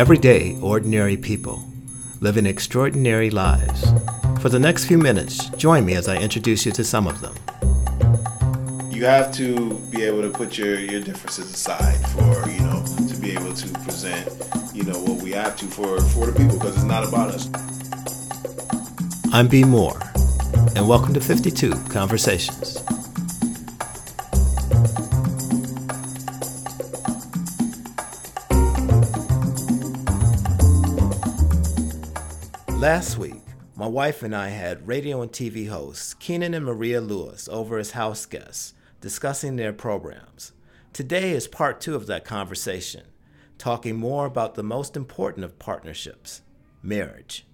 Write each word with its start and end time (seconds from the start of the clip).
Everyday, 0.00 0.56
ordinary 0.62 1.18
people 1.18 1.62
living 2.20 2.46
extraordinary 2.46 3.28
lives. 3.28 3.84
For 4.40 4.48
the 4.48 4.58
next 4.58 4.86
few 4.86 4.96
minutes, 4.96 5.50
join 5.58 5.84
me 5.84 5.94
as 5.94 6.08
I 6.08 6.16
introduce 6.16 6.64
you 6.64 6.72
to 6.72 6.84
some 6.84 7.06
of 7.06 7.20
them. 7.20 7.34
You 8.90 9.04
have 9.04 9.30
to 9.34 9.74
be 9.90 10.02
able 10.04 10.22
to 10.22 10.30
put 10.30 10.56
your, 10.56 10.80
your 10.80 11.02
differences 11.02 11.52
aside 11.52 11.98
for, 12.12 12.48
you 12.48 12.60
know, 12.60 12.82
to 13.10 13.20
be 13.20 13.32
able 13.32 13.52
to 13.52 13.68
present, 13.80 14.26
you 14.74 14.84
know, 14.84 14.98
what 15.00 15.22
we 15.22 15.32
have 15.32 15.54
to 15.58 15.66
for, 15.66 16.00
for 16.00 16.24
the 16.24 16.32
people 16.32 16.56
because 16.56 16.76
it's 16.76 16.84
not 16.84 17.06
about 17.06 17.34
us. 17.34 17.50
I'm 19.34 19.48
B. 19.48 19.64
Moore, 19.64 20.00
and 20.76 20.88
welcome 20.88 21.12
to 21.12 21.20
52 21.20 21.72
Conversations. 21.90 22.79
Last 32.80 33.18
week, 33.18 33.42
my 33.76 33.86
wife 33.86 34.22
and 34.22 34.34
I 34.34 34.48
had 34.48 34.88
radio 34.88 35.20
and 35.20 35.30
TV 35.30 35.68
hosts 35.68 36.14
Keenan 36.14 36.54
and 36.54 36.64
Maria 36.64 37.02
Lewis 37.02 37.46
over 37.46 37.76
as 37.76 37.90
house 37.90 38.24
guests 38.24 38.72
discussing 39.02 39.56
their 39.56 39.74
programs. 39.74 40.52
Today 40.94 41.32
is 41.32 41.46
part 41.46 41.82
two 41.82 41.94
of 41.94 42.06
that 42.06 42.24
conversation, 42.24 43.02
talking 43.58 43.96
more 43.96 44.24
about 44.24 44.54
the 44.54 44.62
most 44.62 44.96
important 44.96 45.44
of 45.44 45.58
partnerships 45.58 46.40
marriage. 46.82 47.44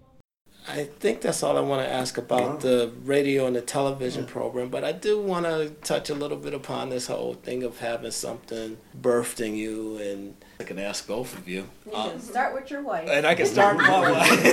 I 0.68 0.84
think 0.84 1.20
that's 1.20 1.44
all 1.44 1.56
I 1.56 1.60
want 1.60 1.86
to 1.86 1.92
ask 1.92 2.18
about 2.18 2.60
the 2.60 2.92
radio 3.04 3.46
and 3.46 3.54
the 3.54 3.60
television 3.60 4.26
program, 4.26 4.68
but 4.68 4.82
I 4.82 4.90
do 4.90 5.20
want 5.20 5.46
to 5.46 5.70
touch 5.84 6.10
a 6.10 6.14
little 6.14 6.36
bit 6.36 6.54
upon 6.54 6.90
this 6.90 7.06
whole 7.06 7.34
thing 7.34 7.62
of 7.62 7.78
having 7.78 8.10
something 8.10 8.76
birthed 9.00 9.44
in 9.44 9.54
you, 9.54 9.98
and 9.98 10.36
I 10.58 10.64
can 10.64 10.80
ask 10.80 11.06
both 11.06 11.38
of 11.38 11.48
you. 11.48 11.68
You 11.86 11.92
can 11.92 12.10
um, 12.12 12.20
start 12.20 12.52
with 12.52 12.68
your 12.70 12.82
wife. 12.82 13.08
And 13.08 13.24
I 13.24 13.36
can 13.36 13.46
start 13.46 13.76
with 13.76 13.86
my 13.86 14.10
wife. 14.10 14.44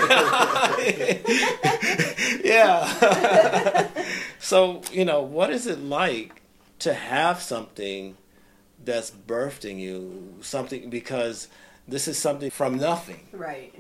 yeah. 2.44 3.88
so, 4.40 4.84
you 4.92 5.06
know, 5.06 5.22
what 5.22 5.50
is 5.50 5.66
it 5.66 5.80
like 5.80 6.44
to 6.80 6.94
have 6.94 7.42
something 7.42 8.18
that's 8.84 9.10
birthed 9.10 9.68
in 9.68 9.80
you? 9.80 10.36
Something 10.42 10.92
because 10.92 11.48
this 11.88 12.08
is 12.08 12.20
something 12.20 12.52
from 12.52 12.78
nothing. 12.78 13.22
Right. 13.32 13.74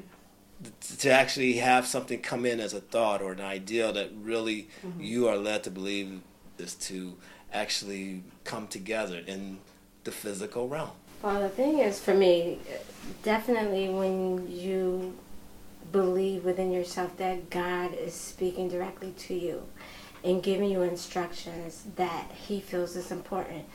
To 1.00 1.12
actually 1.12 1.54
have 1.54 1.86
something 1.86 2.20
come 2.22 2.46
in 2.46 2.60
as 2.60 2.74
a 2.74 2.80
thought 2.80 3.22
or 3.22 3.32
an 3.34 3.42
idea 3.42 3.92
that 3.92 4.10
really 4.22 4.70
Mm-hmm. 4.86 5.02
you 5.02 5.28
are 5.28 5.38
led 5.38 5.64
to 5.64 5.72
believe 5.72 6.22
is 6.58 6.76
to 6.76 7.16
actually 7.52 8.24
come 8.44 8.68
together 8.68 9.22
in 9.26 9.60
the 10.04 10.12
physical 10.12 10.68
realm. 10.68 10.92
Well, 11.22 11.42
the 11.42 11.50
thing 11.50 11.80
is, 11.80 12.00
for 12.00 12.14
me, 12.14 12.60
definitely 13.24 13.90
when 13.90 14.50
you 14.52 15.16
believe 15.92 16.44
within 16.44 16.72
yourself 16.72 17.16
that 17.18 17.50
God 17.50 17.94
is 17.94 18.14
speaking 18.14 18.68
directly 18.70 19.12
to 19.20 19.34
you 19.34 19.64
and 20.24 20.42
giving 20.44 20.70
you 20.70 20.82
instructions 20.82 21.84
that 21.96 22.26
He 22.34 22.60
feels 22.60 22.96
is 22.96 23.12
important. 23.12 23.66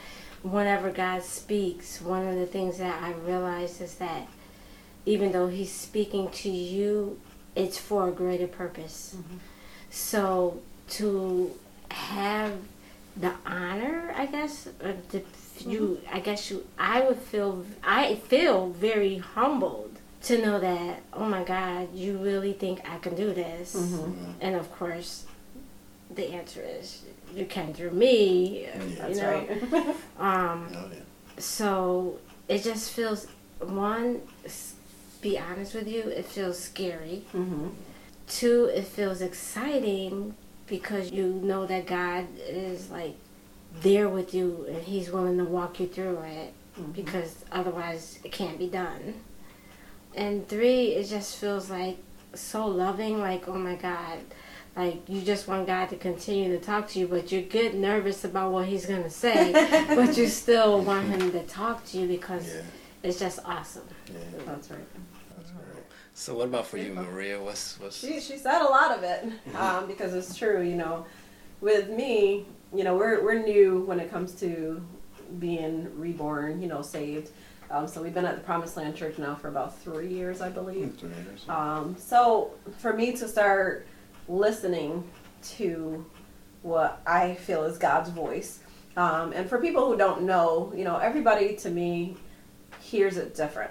Whenever 0.42 0.90
God 0.90 1.22
speaks, 1.22 2.00
one 2.00 2.26
of 2.26 2.36
the 2.36 2.46
things 2.46 2.78
that 2.78 3.02
I 3.02 3.12
realize 3.12 3.80
is 3.80 3.94
that 3.96 4.26
even 5.08 5.32
though 5.32 5.48
He's 5.48 5.72
speaking 5.72 6.30
to 6.30 6.50
you, 6.50 7.18
it's 7.56 7.78
for 7.78 8.08
a 8.08 8.12
greater 8.12 8.46
purpose. 8.46 9.14
Mm-hmm. 9.16 9.36
So 9.90 10.60
to 10.90 11.50
have 11.90 12.52
the 13.16 13.32
honor, 13.46 14.12
I 14.16 14.26
guess, 14.26 14.68
the, 15.10 15.22
you, 15.58 16.00
mm-hmm. 16.02 16.16
I 16.16 16.20
guess 16.20 16.50
you, 16.50 16.64
I 16.78 17.00
would 17.00 17.16
feel, 17.18 17.64
I 17.82 18.16
feel 18.16 18.68
very 18.68 19.18
humbled 19.18 19.98
to 20.24 20.40
know 20.42 20.60
that, 20.60 21.02
oh 21.12 21.24
my 21.24 21.42
God, 21.42 21.94
you 21.94 22.18
really 22.18 22.52
think 22.52 22.88
I 22.88 22.98
can 22.98 23.14
do 23.14 23.32
this? 23.32 23.74
Mm-hmm. 23.74 24.32
And 24.40 24.56
of 24.56 24.70
course, 24.78 25.24
the 26.14 26.28
answer 26.32 26.62
is 26.62 27.04
you 27.34 27.46
can 27.46 27.72
through 27.72 27.92
me. 27.92 28.66
you 28.66 28.94
That's 28.96 29.18
know, 29.18 29.46
right. 29.72 29.86
um, 30.18 30.68
Oh, 30.74 30.90
yeah. 30.92 31.00
so 31.38 32.18
it 32.46 32.62
just 32.62 32.92
feels 32.92 33.26
one. 33.60 34.20
S- 35.18 35.22
Be 35.22 35.38
honest 35.38 35.74
with 35.74 35.88
you, 35.88 36.02
it 36.02 36.24
feels 36.24 36.58
scary. 36.58 37.24
hmm 37.32 37.68
Two, 38.28 38.64
it 38.66 38.84
feels 38.84 39.22
exciting 39.22 40.34
because 40.66 41.10
you 41.10 41.26
know 41.28 41.64
that 41.66 41.86
God 41.86 42.26
is 42.46 42.90
like 42.90 43.14
there 43.80 44.08
with 44.08 44.34
you 44.34 44.66
and 44.68 44.82
He's 44.82 45.10
willing 45.10 45.38
to 45.38 45.44
walk 45.44 45.80
you 45.80 45.86
through 45.88 46.18
it 46.20 46.52
because 46.92 47.36
otherwise 47.50 48.18
it 48.24 48.32
can't 48.32 48.58
be 48.58 48.66
done. 48.68 49.14
And 50.14 50.46
three, 50.48 50.88
it 50.94 51.04
just 51.08 51.36
feels 51.36 51.70
like 51.70 51.96
so 52.34 52.66
loving, 52.66 53.18
like, 53.20 53.48
oh 53.48 53.54
my 53.58 53.76
God. 53.76 54.18
Like 54.76 55.08
you 55.08 55.22
just 55.22 55.48
want 55.48 55.66
God 55.66 55.88
to 55.88 55.96
continue 55.96 56.50
to 56.56 56.62
talk 56.64 56.88
to 56.90 56.98
you, 56.98 57.08
but 57.08 57.32
you 57.32 57.40
get 57.40 57.74
nervous 57.74 58.24
about 58.24 58.52
what 58.52 58.66
He's 58.66 58.84
gonna 58.86 59.10
say, 59.10 59.52
but 59.94 60.16
you 60.18 60.26
still 60.28 60.82
want 60.82 61.06
Him 61.06 61.32
to 61.32 61.42
talk 61.44 61.84
to 61.86 61.98
you 61.98 62.06
because 62.06 62.46
Yeah. 62.46 62.60
It's 63.02 63.18
just 63.18 63.40
awesome. 63.44 63.84
Yeah. 64.06 64.18
That's 64.46 64.70
right. 64.70 64.80
That's 65.36 65.50
great. 65.50 65.84
So, 66.14 66.34
what 66.34 66.48
about 66.48 66.66
for 66.66 66.78
you, 66.78 66.94
Maria? 66.94 67.40
What's 67.40 67.78
what's 67.80 67.96
She, 67.96 68.20
she 68.20 68.36
said 68.36 68.60
a 68.62 68.68
lot 68.68 68.96
of 68.96 69.02
it 69.04 69.32
um, 69.56 69.86
because 69.88 70.14
it's 70.14 70.36
true. 70.36 70.62
You 70.62 70.76
know, 70.76 71.06
with 71.60 71.90
me, 71.90 72.46
you 72.74 72.84
know, 72.84 72.96
we're, 72.96 73.22
we're 73.22 73.42
new 73.42 73.82
when 73.82 74.00
it 74.00 74.10
comes 74.10 74.32
to 74.40 74.84
being 75.38 75.88
reborn, 75.98 76.60
you 76.60 76.68
know, 76.68 76.82
saved. 76.82 77.30
Um, 77.70 77.86
so 77.86 78.02
we've 78.02 78.14
been 78.14 78.24
at 78.24 78.36
the 78.36 78.42
Promised 78.42 78.76
Land 78.76 78.96
Church 78.96 79.18
now 79.18 79.34
for 79.34 79.48
about 79.48 79.78
three 79.78 80.08
years, 80.08 80.40
I 80.40 80.48
believe. 80.48 80.96
Three 80.98 81.10
years. 81.10 81.46
Um, 81.48 81.96
so 81.98 82.52
for 82.78 82.94
me 82.94 83.12
to 83.12 83.28
start 83.28 83.86
listening 84.26 85.04
to 85.42 86.04
what 86.62 87.02
I 87.06 87.34
feel 87.34 87.64
is 87.64 87.76
God's 87.76 88.10
voice, 88.10 88.60
um, 88.96 89.32
and 89.32 89.48
for 89.48 89.60
people 89.60 89.86
who 89.86 89.96
don't 89.96 90.22
know, 90.22 90.72
you 90.74 90.84
know, 90.84 90.96
everybody 90.96 91.54
to 91.56 91.70
me 91.70 92.16
hears 92.88 93.16
it 93.16 93.34
different, 93.34 93.70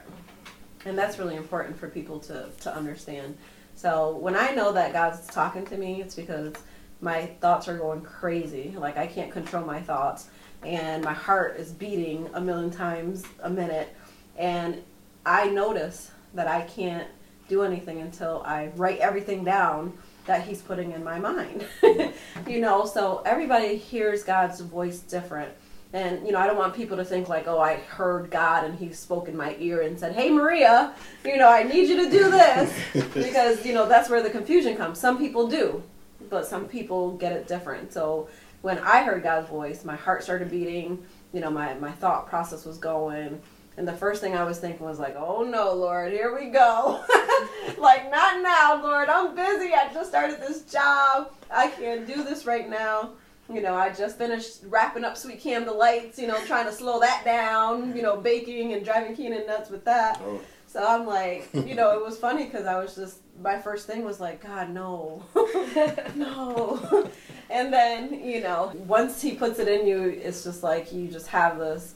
and 0.86 0.98
that's 0.98 1.18
really 1.18 1.36
important 1.36 1.78
for 1.78 1.90
people 1.90 2.20
to 2.22 2.50
to 2.62 2.76
understand. 2.76 3.38
So 3.76 4.18
when 4.18 4.36
I 4.36 4.52
know 4.52 4.72
that 4.74 4.94
God's 4.94 5.26
talking 5.28 5.66
to 5.68 5.78
me, 5.78 6.02
it's 6.02 6.16
because 6.16 6.54
my 7.02 7.28
thoughts 7.42 7.68
are 7.68 7.78
going 7.78 8.02
crazy. 8.02 8.74
Like 8.78 8.98
I 8.98 9.08
can't 9.08 9.32
control 9.32 9.66
my 9.66 9.82
thoughts, 9.82 10.30
and 10.64 11.04
my 11.04 11.14
heart 11.14 11.58
is 11.58 11.72
beating 11.72 12.30
a 12.34 12.42
million 12.42 12.72
times 12.72 13.24
a 13.44 13.50
minute, 13.50 13.96
and 14.38 14.82
I 15.26 15.50
notice 15.50 16.12
that 16.34 16.48
I 16.48 16.62
can't 16.62 17.08
do 17.48 17.64
anything 17.64 18.02
until 18.02 18.44
I 18.46 18.72
write 18.76 19.00
everything 19.00 19.44
down 19.44 19.94
that 20.26 20.46
he's 20.46 20.62
putting 20.62 20.92
in 20.92 21.04
my 21.04 21.20
mind. 21.20 21.66
you 22.48 22.60
know, 22.60 22.86
so 22.86 23.22
everybody 23.26 23.78
hears 23.78 24.24
God's 24.24 24.60
voice 24.60 25.00
different. 25.00 25.52
And 25.94 26.26
you 26.26 26.34
know, 26.34 26.40
I 26.40 26.48
don't 26.48 26.58
want 26.58 26.74
people 26.74 26.98
to 26.98 27.06
think 27.06 27.30
like, 27.30 27.48
"Oh, 27.48 27.60
I 27.60 27.76
heard 27.76 28.30
God 28.30 28.66
and 28.66 28.78
he 28.78 28.92
spoke 28.92 29.28
in 29.28 29.38
my 29.38 29.56
ear 29.60 29.82
and 29.82 29.98
said, 30.00 30.14
"Hey, 30.14 30.30
Maria, 30.30 30.94
you 31.24 31.38
know, 31.38 31.50
I 31.50 31.64
need 31.64 31.88
you 31.88 32.04
to 32.04 32.10
do 32.10 32.30
this." 32.30 32.74
because, 33.14 33.66
you 33.66 33.74
know, 33.74 33.88
that's 33.88 34.10
where 34.10 34.22
the 34.22 34.30
confusion 34.30 34.76
comes. 34.76 35.00
Some 35.00 35.18
people 35.18 35.48
do, 35.48 35.82
but 36.30 36.46
some 36.46 36.68
people 36.68 37.14
get 37.18 37.32
it 37.32 37.48
different. 37.48 37.94
So, 37.94 38.28
when 38.62 38.80
I 38.80 39.04
heard 39.04 39.24
God's 39.24 39.48
voice, 39.48 39.86
my 39.86 39.96
heart 39.96 40.24
started 40.24 40.52
beating, 40.52 41.06
you 41.32 41.40
know, 41.40 41.50
my 41.50 41.74
my 41.76 41.92
thought 41.92 42.28
process 42.28 42.66
was 42.66 42.78
going 42.78 43.42
and 43.78 43.88
the 43.88 43.94
first 43.94 44.22
thing 44.22 44.36
I 44.36 44.44
was 44.44 44.58
thinking 44.58 44.86
was 44.86 45.00
like, 45.00 45.16
"Oh 45.16 45.44
no, 45.44 45.72
Lord, 45.72 46.12
here 46.12 46.36
we 46.36 46.50
go." 46.50 47.04
like, 47.78 48.10
not 48.10 48.42
now, 48.42 48.82
Lord. 48.82 49.08
I'm 49.08 49.36
busy. 49.36 49.72
I 49.74 49.94
just 49.94 50.10
started 50.10 50.42
this 50.42 50.64
job. 50.64 51.32
I 51.52 51.68
can't 51.70 52.08
do 52.08 52.24
this 52.24 52.48
right 52.48 52.68
now. 52.68 53.12
You 53.54 53.62
know, 53.62 53.76
I 53.76 53.92
just 53.92 54.18
finished 54.18 54.60
wrapping 54.66 55.04
up 55.06 55.16
Sweet 55.16 55.40
Candle 55.40 55.78
Lights, 55.78 56.20
you 56.20 56.28
know, 56.28 56.38
trying 56.46 56.66
to 56.66 56.72
slow 56.74 57.00
that 57.00 57.24
down, 57.24 57.96
you 57.96 58.02
know, 58.02 58.18
baking 58.18 58.74
and 58.74 58.84
driving 58.84 59.16
Keenan 59.16 59.48
nuts 59.48 59.70
with 59.70 59.86
that. 59.86 60.20
Oh, 60.22 60.42
So 60.68 60.86
I'm 60.86 61.06
like, 61.06 61.48
you 61.54 61.74
know, 61.74 61.92
it 61.98 62.04
was 62.04 62.18
funny 62.18 62.46
because 62.46 62.66
I 62.66 62.78
was 62.78 62.94
just, 62.96 63.20
my 63.42 63.58
first 63.58 63.88
thing 63.88 64.04
was 64.04 64.20
like, 64.20 64.44
God, 64.44 64.70
no. 64.72 65.24
no. 66.16 67.10
And 67.50 67.72
then, 67.72 68.14
you 68.26 68.42
know, 68.42 68.74
once 68.86 69.22
he 69.22 69.36
puts 69.36 69.60
it 69.60 69.70
in 69.70 69.88
you, 69.88 70.04
it's 70.10 70.44
just 70.44 70.62
like 70.64 70.92
you 70.92 71.08
just 71.08 71.28
have 71.28 71.58
this 71.58 71.96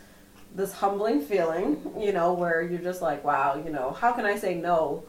this 0.54 0.74
humbling 0.74 1.22
feeling, 1.22 1.82
you 1.98 2.12
know, 2.12 2.34
where 2.34 2.62
you're 2.62 2.82
just 2.82 3.02
like, 3.02 3.24
wow, 3.24 3.56
you 3.64 3.72
know, 3.72 3.92
how 3.92 4.12
can 4.12 4.26
I 4.26 4.36
say 4.36 4.54
no 4.56 5.04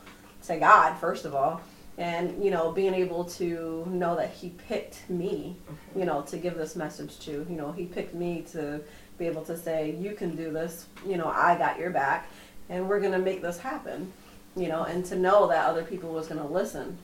to 0.46 0.56
God, 0.56 0.94
first 0.98 1.24
of 1.24 1.34
all? 1.34 1.60
And, 1.98 2.42
you 2.42 2.50
know, 2.50 2.72
being 2.72 2.94
able 2.94 3.24
to 3.24 3.86
know 3.88 4.16
that 4.16 4.32
He 4.32 4.50
picked 4.50 5.08
me, 5.10 5.56
you 5.94 6.04
know, 6.04 6.22
to 6.22 6.38
give 6.38 6.56
this 6.56 6.74
message 6.74 7.18
to. 7.20 7.46
You 7.48 7.56
know, 7.56 7.72
He 7.72 7.84
picked 7.84 8.14
me 8.14 8.44
to 8.52 8.80
be 9.18 9.26
able 9.26 9.44
to 9.44 9.56
say, 9.56 9.94
you 10.00 10.14
can 10.14 10.34
do 10.34 10.50
this, 10.50 10.86
you 11.06 11.16
know, 11.16 11.28
I 11.28 11.56
got 11.56 11.78
your 11.78 11.90
back, 11.90 12.28
and 12.70 12.88
we're 12.88 13.00
going 13.00 13.12
to 13.12 13.18
make 13.18 13.42
this 13.42 13.58
happen, 13.58 14.12
you 14.56 14.68
know, 14.68 14.84
and 14.84 15.04
to 15.06 15.16
know 15.16 15.46
that 15.48 15.66
other 15.66 15.84
people 15.84 16.12
was 16.12 16.26
going 16.28 16.40
to 16.40 16.46
listen 16.46 16.96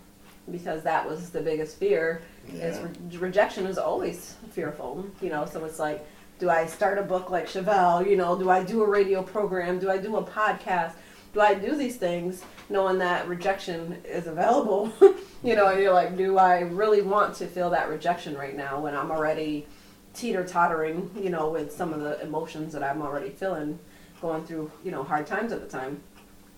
because 0.50 0.82
that 0.82 1.06
was 1.06 1.30
the 1.30 1.40
biggest 1.40 1.76
fear 1.76 2.22
is 2.50 2.78
re- 2.78 3.18
rejection 3.18 3.66
is 3.66 3.76
always 3.76 4.36
fearful, 4.52 5.04
you 5.20 5.28
know, 5.28 5.44
so 5.44 5.64
it's 5.64 5.78
like, 5.78 6.06
do 6.38 6.48
I 6.48 6.66
start 6.66 6.98
a 6.98 7.02
book 7.02 7.30
like 7.30 7.46
Chevelle? 7.46 8.08
You 8.08 8.16
know, 8.16 8.38
do 8.38 8.48
I 8.48 8.62
do 8.62 8.82
a 8.82 8.88
radio 8.88 9.22
program? 9.22 9.78
Do 9.78 9.90
I 9.90 9.98
do 9.98 10.16
a 10.16 10.22
podcast? 10.22 10.92
Do 11.32 11.40
I 11.40 11.54
do 11.54 11.76
these 11.76 11.96
things 11.96 12.42
knowing 12.68 12.98
that 12.98 13.28
rejection 13.28 13.98
is 14.04 14.26
available? 14.26 14.92
you 15.42 15.54
know, 15.54 15.70
you're 15.72 15.92
like, 15.92 16.16
do 16.16 16.38
I 16.38 16.60
really 16.60 17.02
want 17.02 17.34
to 17.36 17.46
feel 17.46 17.70
that 17.70 17.88
rejection 17.88 18.36
right 18.36 18.56
now 18.56 18.80
when 18.80 18.94
I'm 18.94 19.10
already 19.10 19.66
teeter 20.14 20.44
tottering, 20.44 21.10
you 21.16 21.30
know, 21.30 21.50
with 21.50 21.72
some 21.72 21.92
of 21.92 22.00
the 22.00 22.20
emotions 22.22 22.72
that 22.72 22.82
I'm 22.82 23.02
already 23.02 23.30
feeling, 23.30 23.78
going 24.20 24.44
through, 24.44 24.70
you 24.84 24.90
know, 24.90 25.02
hard 25.02 25.26
times 25.26 25.52
at 25.52 25.60
the 25.60 25.68
time. 25.68 26.00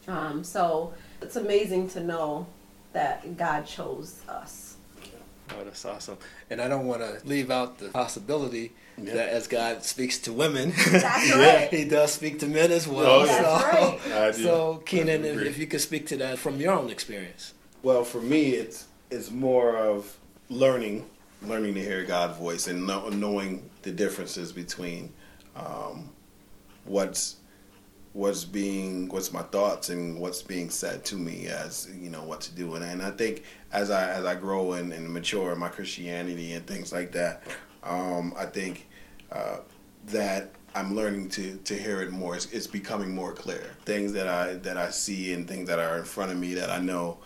Um, 0.08 0.42
so 0.42 0.94
it's 1.20 1.36
amazing 1.36 1.88
to 1.90 2.00
know 2.00 2.46
that 2.92 3.36
God 3.36 3.66
chose 3.66 4.22
us. 4.28 4.69
Oh, 5.58 5.64
that's 5.64 5.84
awesome. 5.84 6.18
And 6.48 6.60
I 6.60 6.68
don't 6.68 6.86
want 6.86 7.00
to 7.02 7.20
leave 7.26 7.50
out 7.50 7.78
the 7.78 7.88
possibility 7.88 8.72
Yeah. 8.96 9.14
that 9.14 9.28
as 9.30 9.46
God 9.48 9.82
speaks 9.84 10.18
to 10.20 10.32
women, 10.32 10.72
That's 10.90 11.32
right. 11.34 11.68
he 11.70 11.84
does 11.84 12.12
speak 12.12 12.38
to 12.40 12.46
men 12.46 12.70
as 12.70 12.86
well. 12.86 13.20
Oh, 13.22 13.24
yeah. 13.24 13.42
That's 14.08 14.38
right. 14.38 14.44
So, 14.44 14.82
Keenan, 14.86 15.24
if, 15.24 15.40
if 15.42 15.58
you 15.58 15.66
could 15.66 15.80
speak 15.80 16.06
to 16.08 16.16
that 16.18 16.38
from 16.38 16.60
your 16.60 16.72
own 16.72 16.90
experience. 16.90 17.54
Well, 17.82 18.04
for 18.04 18.20
me, 18.20 18.50
it's 18.50 18.86
it's 19.10 19.30
more 19.30 19.76
of 19.76 20.16
learning, 20.50 21.06
learning 21.42 21.74
to 21.74 21.80
hear 21.80 22.04
God's 22.04 22.36
voice 22.38 22.68
and 22.68 22.86
know, 22.86 23.08
knowing 23.08 23.68
the 23.82 23.90
differences 23.90 24.52
between 24.52 25.12
um, 25.56 26.10
what's 26.84 27.36
what's 28.12 28.44
being 28.44 29.08
what's 29.08 29.32
my 29.32 29.42
thoughts 29.42 29.88
and 29.88 30.18
what's 30.18 30.42
being 30.42 30.68
said 30.68 31.04
to 31.04 31.14
me 31.14 31.46
as 31.46 31.88
you 31.96 32.10
know 32.10 32.24
what 32.24 32.40
to 32.40 32.54
do. 32.54 32.74
And, 32.74 32.84
and 32.84 33.02
I 33.02 33.10
think 33.10 33.44
as 33.72 33.90
I 33.90 34.10
as 34.10 34.24
I 34.24 34.34
grow 34.34 34.72
and, 34.72 34.92
and 34.92 35.08
mature 35.08 35.52
in 35.52 35.58
my 35.58 35.68
Christianity 35.68 36.52
and 36.54 36.66
things 36.66 36.92
like 36.92 37.12
that 37.12 37.44
um, 37.82 38.34
I 38.36 38.46
think 38.46 38.88
uh, 39.32 39.58
that 40.06 40.52
I'm 40.74 40.94
learning 40.94 41.30
to 41.30 41.56
to 41.56 41.74
hear 41.74 42.02
it 42.02 42.10
more. 42.10 42.36
It's, 42.36 42.50
it's 42.52 42.66
becoming 42.66 43.14
more 43.14 43.32
clear. 43.32 43.74
Things 43.84 44.12
that 44.12 44.28
I 44.28 44.54
that 44.54 44.76
I 44.76 44.90
see 44.90 45.32
and 45.32 45.46
things 45.46 45.68
that 45.68 45.78
are 45.78 45.98
in 45.98 46.04
front 46.04 46.32
of 46.32 46.38
me 46.38 46.54
that 46.54 46.70
I 46.70 46.78
know 46.78 47.18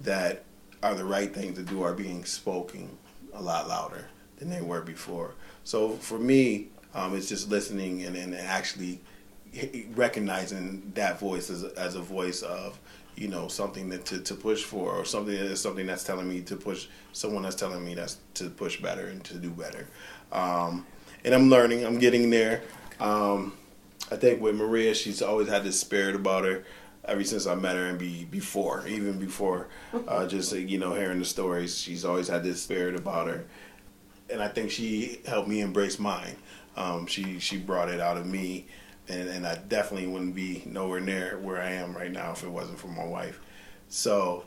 that 0.00 0.44
are 0.82 0.94
the 0.94 1.04
right 1.04 1.32
things 1.32 1.56
to 1.58 1.64
do 1.64 1.82
are 1.82 1.94
being 1.94 2.24
spoken 2.24 2.96
a 3.32 3.42
lot 3.42 3.68
louder 3.68 4.06
than 4.38 4.50
they 4.50 4.60
were 4.60 4.82
before. 4.82 5.34
So 5.64 5.90
for 5.90 6.18
me, 6.18 6.68
um, 6.94 7.16
it's 7.16 7.28
just 7.28 7.48
listening 7.48 8.02
and, 8.04 8.16
and 8.16 8.34
actually 8.34 9.00
recognizing 9.94 10.92
that 10.94 11.18
voice 11.18 11.50
as, 11.50 11.64
as 11.64 11.94
a 11.94 12.00
voice 12.00 12.42
of 12.42 12.78
you 13.16 13.28
know 13.28 13.48
something 13.48 13.88
that 13.88 14.04
to, 14.04 14.20
to 14.20 14.34
push 14.34 14.62
for 14.62 14.92
or 14.92 15.04
something 15.04 15.34
that 15.34 15.46
is 15.46 15.60
something 15.60 15.86
that's 15.86 16.04
telling 16.04 16.28
me 16.28 16.42
to 16.42 16.56
push 16.56 16.86
someone 17.12 17.42
that's 17.42 17.56
telling 17.56 17.84
me 17.84 17.94
that's 17.94 18.18
to 18.34 18.50
push 18.50 18.80
better 18.80 19.06
and 19.06 19.24
to 19.24 19.34
do 19.38 19.50
better. 19.50 19.86
Um, 20.32 20.84
and 21.24 21.34
i'm 21.34 21.48
learning 21.48 21.84
i'm 21.84 21.98
getting 21.98 22.30
there. 22.30 22.62
Um, 23.00 23.54
i 24.10 24.16
think 24.16 24.40
with 24.40 24.54
maria 24.54 24.94
she's 24.94 25.22
always 25.22 25.48
had 25.48 25.64
this 25.64 25.80
spirit 25.80 26.14
about 26.14 26.44
her 26.44 26.64
ever 27.04 27.24
since 27.24 27.46
i 27.46 27.54
met 27.54 27.74
her 27.76 27.86
and 27.86 27.98
be 27.98 28.24
before 28.24 28.86
even 28.86 29.18
before 29.18 29.68
uh, 30.06 30.26
just 30.28 30.52
you 30.52 30.78
know 30.78 30.94
hearing 30.94 31.18
the 31.18 31.24
stories 31.24 31.78
she's 31.78 32.04
always 32.04 32.28
had 32.28 32.44
this 32.44 32.62
spirit 32.62 32.94
about 32.94 33.28
her. 33.28 33.44
And 34.28 34.42
I 34.42 34.48
think 34.48 34.70
she 34.70 35.20
helped 35.26 35.48
me 35.48 35.60
embrace 35.60 35.98
mine. 35.98 36.34
Um, 36.76 37.06
she 37.06 37.38
she 37.38 37.58
brought 37.58 37.88
it 37.88 38.00
out 38.00 38.16
of 38.16 38.26
me, 38.26 38.66
and, 39.08 39.28
and 39.28 39.46
I 39.46 39.56
definitely 39.56 40.08
wouldn't 40.08 40.34
be 40.34 40.62
nowhere 40.66 41.00
near 41.00 41.38
where 41.38 41.60
I 41.60 41.70
am 41.72 41.96
right 41.96 42.10
now 42.12 42.32
if 42.32 42.42
it 42.42 42.50
wasn't 42.50 42.78
for 42.78 42.88
my 42.88 43.04
wife. 43.04 43.40
So 43.88 44.44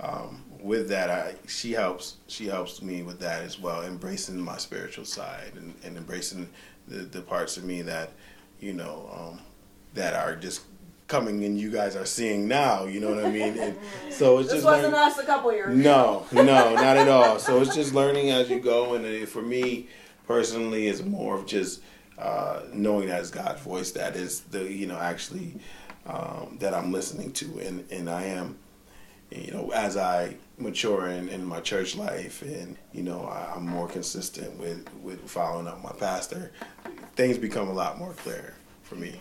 um, 0.00 0.42
with 0.60 0.88
that, 0.88 1.10
I 1.10 1.34
she 1.46 1.72
helps 1.72 2.16
she 2.26 2.46
helps 2.46 2.82
me 2.82 3.02
with 3.02 3.20
that 3.20 3.42
as 3.42 3.58
well, 3.58 3.82
embracing 3.82 4.38
my 4.40 4.56
spiritual 4.58 5.04
side 5.04 5.52
and, 5.56 5.74
and 5.84 5.96
embracing 5.96 6.48
the, 6.88 6.98
the 6.98 7.20
parts 7.22 7.56
of 7.56 7.64
me 7.64 7.82
that 7.82 8.10
you 8.60 8.72
know 8.72 9.08
um, 9.16 9.40
that 9.94 10.14
are 10.14 10.34
just 10.36 10.62
coming 11.08 11.44
and 11.44 11.58
you 11.58 11.70
guys 11.70 11.94
are 11.94 12.06
seeing 12.06 12.48
now. 12.48 12.84
You 12.86 12.98
know 13.00 13.14
what 13.14 13.24
I 13.24 13.30
mean? 13.30 13.58
And 13.58 13.76
so 14.10 14.38
it's 14.38 14.48
This 14.48 14.56
just 14.58 14.64
wasn't 14.64 14.94
learning- 14.94 15.12
us 15.12 15.18
a 15.18 15.24
couple 15.26 15.52
years. 15.52 15.76
no, 15.76 16.26
no, 16.32 16.42
not 16.42 16.96
at 16.96 17.08
all. 17.08 17.38
So 17.38 17.60
it's 17.60 17.74
just 17.74 17.94
learning 17.94 18.30
as 18.30 18.48
you 18.50 18.58
go, 18.60 18.94
and 18.94 19.28
for 19.28 19.42
me 19.42 19.88
personally, 20.26 20.88
it's 20.88 21.02
more 21.02 21.36
of 21.36 21.46
just 21.46 21.82
uh, 22.18 22.60
knowing 22.72 23.08
that 23.08 23.20
it's 23.20 23.30
God's 23.30 23.60
voice 23.60 23.92
that 23.92 24.16
is 24.16 24.40
the 24.40 24.70
you 24.70 24.86
know 24.86 24.98
actually 24.98 25.56
um, 26.06 26.56
that 26.60 26.74
I'm 26.74 26.92
listening 26.92 27.32
to, 27.34 27.58
and 27.60 27.90
and 27.90 28.10
I 28.10 28.24
am, 28.24 28.58
you 29.30 29.52
know, 29.52 29.70
as 29.70 29.96
I 29.96 30.36
mature 30.58 31.08
in, 31.08 31.28
in 31.28 31.44
my 31.44 31.60
church 31.60 31.96
life, 31.96 32.42
and 32.42 32.76
you 32.92 33.02
know, 33.02 33.24
I, 33.24 33.52
I'm 33.54 33.66
more 33.66 33.88
consistent 33.88 34.58
with 34.58 34.88
with 35.02 35.28
following 35.30 35.66
up 35.66 35.82
my 35.82 35.92
pastor. 35.92 36.52
Things 37.14 37.38
become 37.38 37.68
a 37.68 37.72
lot 37.72 37.98
more 37.98 38.14
clear 38.14 38.54
for 38.82 38.96
me. 38.96 39.20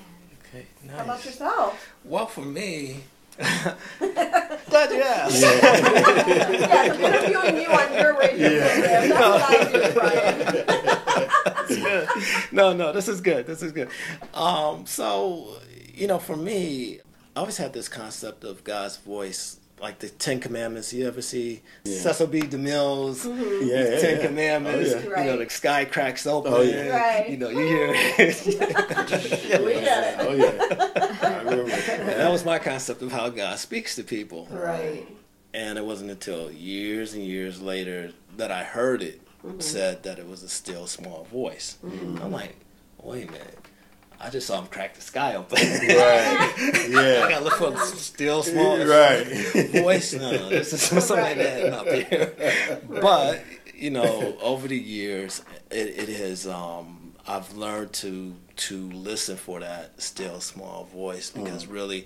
Okay, 0.49 0.65
nice. 0.85 0.97
How 0.97 1.03
about 1.03 1.25
yourself? 1.25 1.93
Well, 2.03 2.25
for 2.25 2.41
me, 2.41 3.03
glad 3.37 4.91
you 4.91 5.01
asked. 5.01 5.41
Yeah, 5.41 6.91
I'm 6.91 7.01
interviewing 7.01 7.61
you 7.61 7.69
on 7.69 7.93
your 7.93 8.17
radio 8.17 8.59
program. 8.59 9.09
That's 9.09 9.19
what 9.19 9.43
I 9.49 9.71
do, 9.71 9.93
Brian. 9.93 10.97
That's 11.45 11.75
good. 11.77 12.07
No, 12.51 12.73
no, 12.73 12.91
this 12.91 13.07
is 13.07 13.21
good. 13.21 13.45
This 13.47 13.61
is 13.61 13.71
good. 13.71 13.89
Um, 14.33 14.85
so, 14.85 15.57
you 15.93 16.07
know, 16.07 16.19
for 16.19 16.35
me, 16.35 16.99
I 17.35 17.39
always 17.39 17.57
had 17.57 17.73
this 17.73 17.87
concept 17.87 18.43
of 18.43 18.63
God's 18.63 18.97
voice, 18.97 19.57
like 19.81 19.99
the 19.99 20.09
Ten 20.09 20.39
Commandments. 20.39 20.93
You 20.93 21.07
ever 21.07 21.21
see 21.21 21.61
Yeah. 21.83 21.97
Cecil 21.99 22.27
B. 22.27 22.41
DeMille's 22.41 23.25
Mm-hmm. 23.25 23.67
Yeah, 23.67 23.89
yeah, 23.89 23.99
Ten 23.99 24.17
yeah. 24.19 24.25
Commandments? 24.27 24.91
Oh, 24.93 24.99
yeah. 25.09 25.23
You 25.23 25.31
know, 25.31 25.37
the 25.43 25.49
sky 25.49 25.85
cracks 25.85 26.27
open. 26.27 26.53
Oh, 26.53 26.61
yeah. 26.61 26.87
Right. 26.89 27.29
You 27.29 27.37
know, 27.37 27.49
you 27.49 27.59
hear 27.59 27.91
it. 27.95 28.45
We 28.45 29.73
get 29.73 30.13
it. 30.13 30.15
Oh 30.19 30.33
yeah, 30.33 30.51
I 31.21 32.13
that 32.15 32.31
was 32.31 32.45
my 32.45 32.59
concept 32.59 33.01
of 33.01 33.11
how 33.11 33.29
God 33.29 33.57
speaks 33.59 33.95
to 33.95 34.03
people. 34.03 34.47
Right. 34.51 35.07
And 35.53 35.77
it 35.77 35.85
wasn't 35.85 36.11
until 36.11 36.51
years 36.51 37.13
and 37.13 37.23
years 37.23 37.61
later 37.61 38.11
that 38.37 38.51
I 38.51 38.63
heard 38.63 39.01
it 39.01 39.19
Mm-hmm. 39.45 39.59
said 39.59 40.03
that 40.03 40.19
it 40.19 40.27
was 40.27 40.43
a 40.43 40.49
still 40.49 40.85
small 40.87 41.23
voice. 41.31 41.77
I'm 41.83 42.31
like, 42.31 42.55
wait 43.01 43.27
a 43.27 43.31
minute. 43.31 43.57
I 44.19 44.29
just 44.29 44.45
saw 44.45 44.59
him 44.59 44.67
crack 44.67 44.93
the 44.93 45.01
sky 45.01 45.33
open. 45.35 45.57
Right. 45.57 46.53
Yeah. 46.91 47.23
I 47.25 47.29
gotta 47.29 47.43
look 47.45 47.53
for 47.55 47.71
the 47.71 47.77
still 47.79 48.43
small 48.43 48.77
Right. 48.85 49.23
voice. 49.71 50.13
No, 50.13 50.49
this 50.49 50.73
is 50.73 50.81
something 50.83 51.17
Right. 51.17 51.37
that 51.37 51.73
up 51.73 51.87
here. 51.87 52.79
But 53.01 53.43
you 53.75 53.89
know, 53.89 54.37
over 54.41 54.67
the 54.67 54.77
years, 54.77 55.41
it, 55.71 55.87
it 56.07 56.09
has. 56.09 56.45
Um, 56.45 57.13
I've 57.27 57.53
learned 57.55 57.93
to 57.93 58.35
to 58.57 58.91
listen 58.91 59.37
for 59.37 59.59
that 59.61 59.99
still 60.01 60.39
small 60.39 60.83
voice 60.93 61.31
because 61.31 61.65
really, 61.65 62.05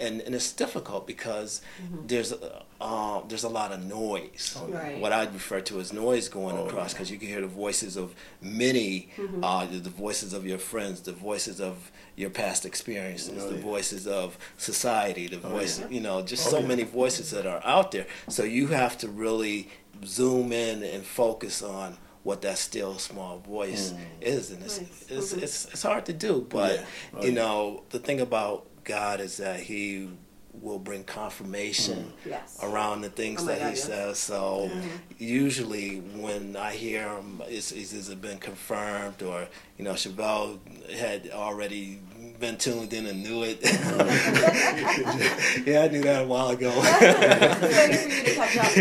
and, 0.00 0.20
and 0.22 0.34
it's 0.34 0.52
difficult 0.52 1.06
because 1.06 1.60
mm-hmm. 1.82 2.06
there's 2.06 2.32
a, 2.32 2.64
uh, 2.80 3.18
um, 3.18 3.24
there's 3.28 3.44
a 3.44 3.48
lot 3.48 3.72
of 3.72 3.84
noise. 3.84 4.56
Oh, 4.58 4.66
right. 4.68 4.98
What 4.98 5.12
I 5.12 5.24
refer 5.24 5.60
to 5.60 5.80
as 5.80 5.92
noise 5.92 6.28
going 6.28 6.56
Oh, 6.56 6.66
across 6.66 6.92
because 6.94 7.10
you 7.10 7.18
can 7.18 7.28
hear 7.28 7.42
the 7.42 7.46
voices 7.46 7.96
of 7.96 8.14
many, 8.40 9.10
mm-hmm. 9.16 9.44
uh, 9.44 9.66
the 9.66 9.90
voices 9.90 10.32
of 10.32 10.46
your 10.46 10.58
friends, 10.58 11.02
the 11.02 11.12
voices 11.12 11.60
of 11.60 11.92
your 12.16 12.30
past 12.30 12.64
experiences, 12.64 13.44
Oh, 13.44 13.50
the 13.50 13.56
yeah. 13.56 13.62
voices 13.62 14.06
of 14.06 14.38
society, 14.56 15.26
the 15.28 15.36
oh, 15.36 15.50
voice, 15.50 15.80
yeah. 15.80 15.88
you 15.88 16.00
know, 16.00 16.22
just 16.22 16.46
Oh, 16.48 16.50
so 16.52 16.58
yeah. 16.60 16.66
many 16.68 16.82
voices 16.84 17.30
that 17.32 17.46
are 17.46 17.60
out 17.64 17.92
there. 17.92 18.06
So 18.28 18.42
you 18.44 18.68
have 18.68 18.96
to 18.98 19.08
really 19.08 19.68
zoom 20.04 20.52
in 20.52 20.82
and 20.82 21.04
focus 21.04 21.62
on 21.62 21.98
what 22.22 22.42
that 22.42 22.58
still 22.58 22.98
small 22.98 23.38
voice 23.38 23.92
mm. 23.92 23.98
is, 24.20 24.50
and 24.50 24.62
it's 24.62 24.78
Nice. 24.78 25.04
it's, 25.08 25.32
mm-hmm. 25.32 25.42
it's 25.42 25.64
it's 25.72 25.82
hard 25.82 26.04
to 26.06 26.12
do. 26.12 26.46
But 26.48 26.74
Yeah. 26.74 26.84
Oh, 27.14 27.22
you 27.22 27.28
yeah. 27.28 27.34
know, 27.42 27.82
the 27.90 27.98
thing 27.98 28.20
about 28.20 28.66
God 28.90 29.20
is 29.20 29.36
that 29.36 29.60
He 29.60 30.08
will 30.52 30.80
bring 30.80 31.04
confirmation 31.04 32.12
Yes. 32.26 32.58
around 32.60 33.02
the 33.02 33.08
things 33.08 33.40
Oh 33.42 33.44
that 33.46 33.60
God, 33.60 33.66
he 33.66 33.70
yes. 33.76 33.84
says. 33.84 34.18
So 34.18 34.68
usually 35.16 35.98
when 35.98 36.56
I 36.56 36.72
hear 36.72 37.08
him, 37.08 37.40
it's, 37.46 37.70
it's, 37.70 38.08
been 38.14 38.38
confirmed 38.38 39.22
or, 39.22 39.46
you 39.78 39.84
know, 39.84 39.92
Chevelle 39.92 40.58
had 40.98 41.30
already 41.30 42.00
been 42.40 42.56
tuned 42.58 42.92
in 42.92 43.06
and 43.06 43.22
knew 43.22 43.44
it. 43.44 43.60
yeah, 45.66 45.82
I 45.82 45.88
knew 45.88 46.02
that 46.02 46.22
a 46.24 46.26
while 46.26 46.48
ago. 46.48 46.70
Just 46.82 47.62
waiting 47.62 47.96
for 47.96 48.08
you 48.08 48.24
to 48.24 48.34
catch 48.34 48.56
up. 48.58 48.76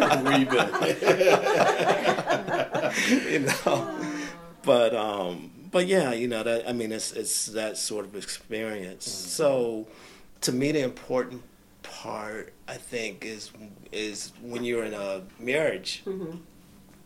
Yeah. 0.00 0.22
Where 0.22 0.38
you 0.38 0.46
been? 0.46 0.68
you 3.32 3.40
know. 3.40 3.90
But 4.62 4.94
um, 4.94 5.50
but 5.70 5.86
yeah, 5.86 6.12
you 6.12 6.28
know 6.28 6.42
that 6.42 6.68
I 6.68 6.72
mean 6.72 6.92
it's 6.92 7.12
it's 7.12 7.46
that 7.46 7.76
sort 7.76 8.04
of 8.04 8.16
experience. 8.16 9.08
Mm-hmm. 9.08 9.28
So 9.28 9.86
to 10.42 10.52
me, 10.52 10.72
the 10.72 10.82
important 10.82 11.42
part 11.82 12.52
I 12.68 12.74
think 12.74 13.24
is 13.24 13.50
is 13.92 14.32
when 14.42 14.64
you're 14.64 14.84
in 14.84 14.94
a 14.94 15.22
marriage, 15.38 16.02
mm-hmm. 16.06 16.38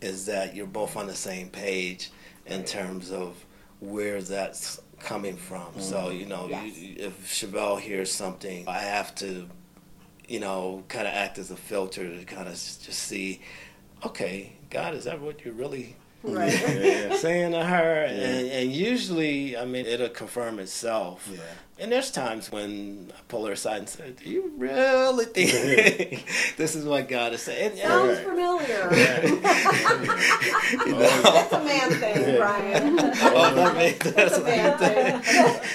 is 0.01 0.27
that 0.27 0.55
you're 0.55 0.67
both 0.67 0.97
on 0.97 1.07
the 1.07 1.15
same 1.15 1.49
page 1.49 2.11
in 2.47 2.65
terms 2.65 3.11
of 3.11 3.45
where 3.81 4.21
that's 4.23 4.81
coming 5.01 5.37
from. 5.37 5.63
Mm-hmm. 5.63 5.81
So 5.81 6.11
you 6.11 6.27
know, 6.27 6.49
Yes. 6.49 6.77
you, 6.79 6.95
if 6.99 7.29
Chevelle 7.29 7.81
hears 7.81 8.13
something, 8.13 8.67
I 8.69 8.79
have 8.79 9.15
to, 9.17 9.49
you 10.29 10.41
know, 10.41 10.85
kind 10.89 11.07
of 11.07 11.15
act 11.15 11.39
as 11.39 11.51
a 11.51 11.57
filter 11.57 12.19
to 12.19 12.25
kind 12.25 12.49
of 12.49 12.55
just 12.55 12.85
see, 12.85 13.41
okay, 14.05 14.53
God, 14.71 14.95
is 14.95 15.05
that 15.05 15.21
what 15.21 15.45
you're 15.45 15.55
really 15.55 15.97
Right. 16.25 16.53
Yeah. 16.53 17.17
saying 17.25 17.53
to 17.53 17.65
her, 17.65 18.07
Yeah. 18.07 18.13
and, 18.13 18.49
and 18.51 18.73
usually, 18.73 19.57
I 19.57 19.65
mean, 19.67 19.87
it'll 19.87 20.09
confirm 20.09 20.59
itself. 20.59 21.29
Yeah. 21.31 21.41
And 21.77 21.91
there's 21.91 22.13
times 22.13 22.53
when 22.53 23.11
I 23.17 23.21
pull 23.27 23.47
her 23.47 23.53
aside 23.53 23.79
and 23.79 23.89
say, 23.89 24.13
"Do 24.13 24.31
you 24.31 24.53
really 24.57 25.25
think 25.25 26.25
this 26.57 26.77
is 26.77 26.85
what 26.85 27.09
God 27.09 27.33
is 27.33 27.43
saying?" 27.43 27.73
And- 27.73 27.79
Sounds 27.81 28.19
Right. 28.19 28.27
familiar. 28.27 28.91
you 30.87 30.93
know, 30.93 31.23
That's 31.23 31.53
a 31.53 31.65
man 31.65 31.91
thing, 31.91 32.37
Brian. 32.37 32.99
oh, 33.01 33.65
I 33.67 33.75
mean, 33.79 33.95
That's 33.99 34.13
that's 34.13 34.37
a 34.39 34.45
man 34.45 34.79
thing. 34.79 35.21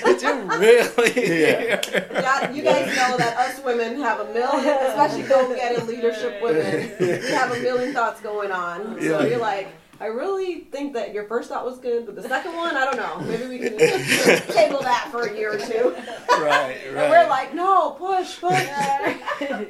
Did 0.06 0.22
you 0.22 0.34
really? 0.58 1.42
Yeah. 1.44 1.82
Yeah, 2.14 2.52
you 2.52 2.64
guys 2.64 2.96
know 2.96 3.18
that 3.18 3.38
us 3.38 3.62
women 3.64 4.00
have 4.02 4.22
a 4.22 4.34
million, 4.34 4.78
especially 4.86 5.24
go-getting 5.24 5.86
leadership 5.86 6.42
women, 6.42 6.92
we 7.00 7.08
have 7.32 7.52
a 7.52 7.60
million 7.60 7.94
thoughts 7.94 8.22
going 8.22 8.52
on. 8.52 8.98
So 9.02 9.22
Yeah. 9.22 9.28
you're 9.28 9.40
like, 9.40 9.68
I 10.02 10.06
really 10.06 10.62
think 10.62 10.94
that 10.94 11.14
your 11.14 11.26
first 11.26 11.50
thought 11.50 11.66
was 11.66 11.78
good, 11.80 12.06
but 12.06 12.16
the 12.16 12.24
second 12.24 12.56
one, 12.56 12.76
I 12.78 12.86
don't 12.86 12.96
know. 12.98 13.20
Maybe 13.30 13.48
we 13.48 13.60
can 13.60 13.78
table 13.78 14.82
that 14.82 15.10
for 15.12 15.24
a 15.24 15.36
year 15.36 15.54
or 15.56 15.58
two. 15.58 15.90
right, 16.30 16.40
right. 16.40 16.78
And 16.86 17.10
we're 17.12 17.28
like, 17.28 17.54
no, 17.54 17.92
push, 17.92 18.40
push. 18.40 18.54
and, 19.42 19.68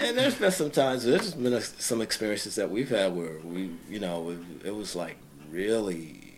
and 0.00 0.18
there's 0.18 0.34
been 0.36 0.50
some 0.50 0.70
times 0.70 1.04
there's 1.04 1.34
been 1.34 1.52
a, 1.52 1.60
some 1.60 2.00
experiences 2.00 2.54
that 2.56 2.70
we've 2.70 2.90
had 2.90 3.14
where 3.14 3.38
we 3.44 3.70
you 3.88 3.98
know 4.00 4.30
it, 4.30 4.38
it 4.68 4.74
was 4.74 4.94
like 4.96 5.16
really 5.50 6.34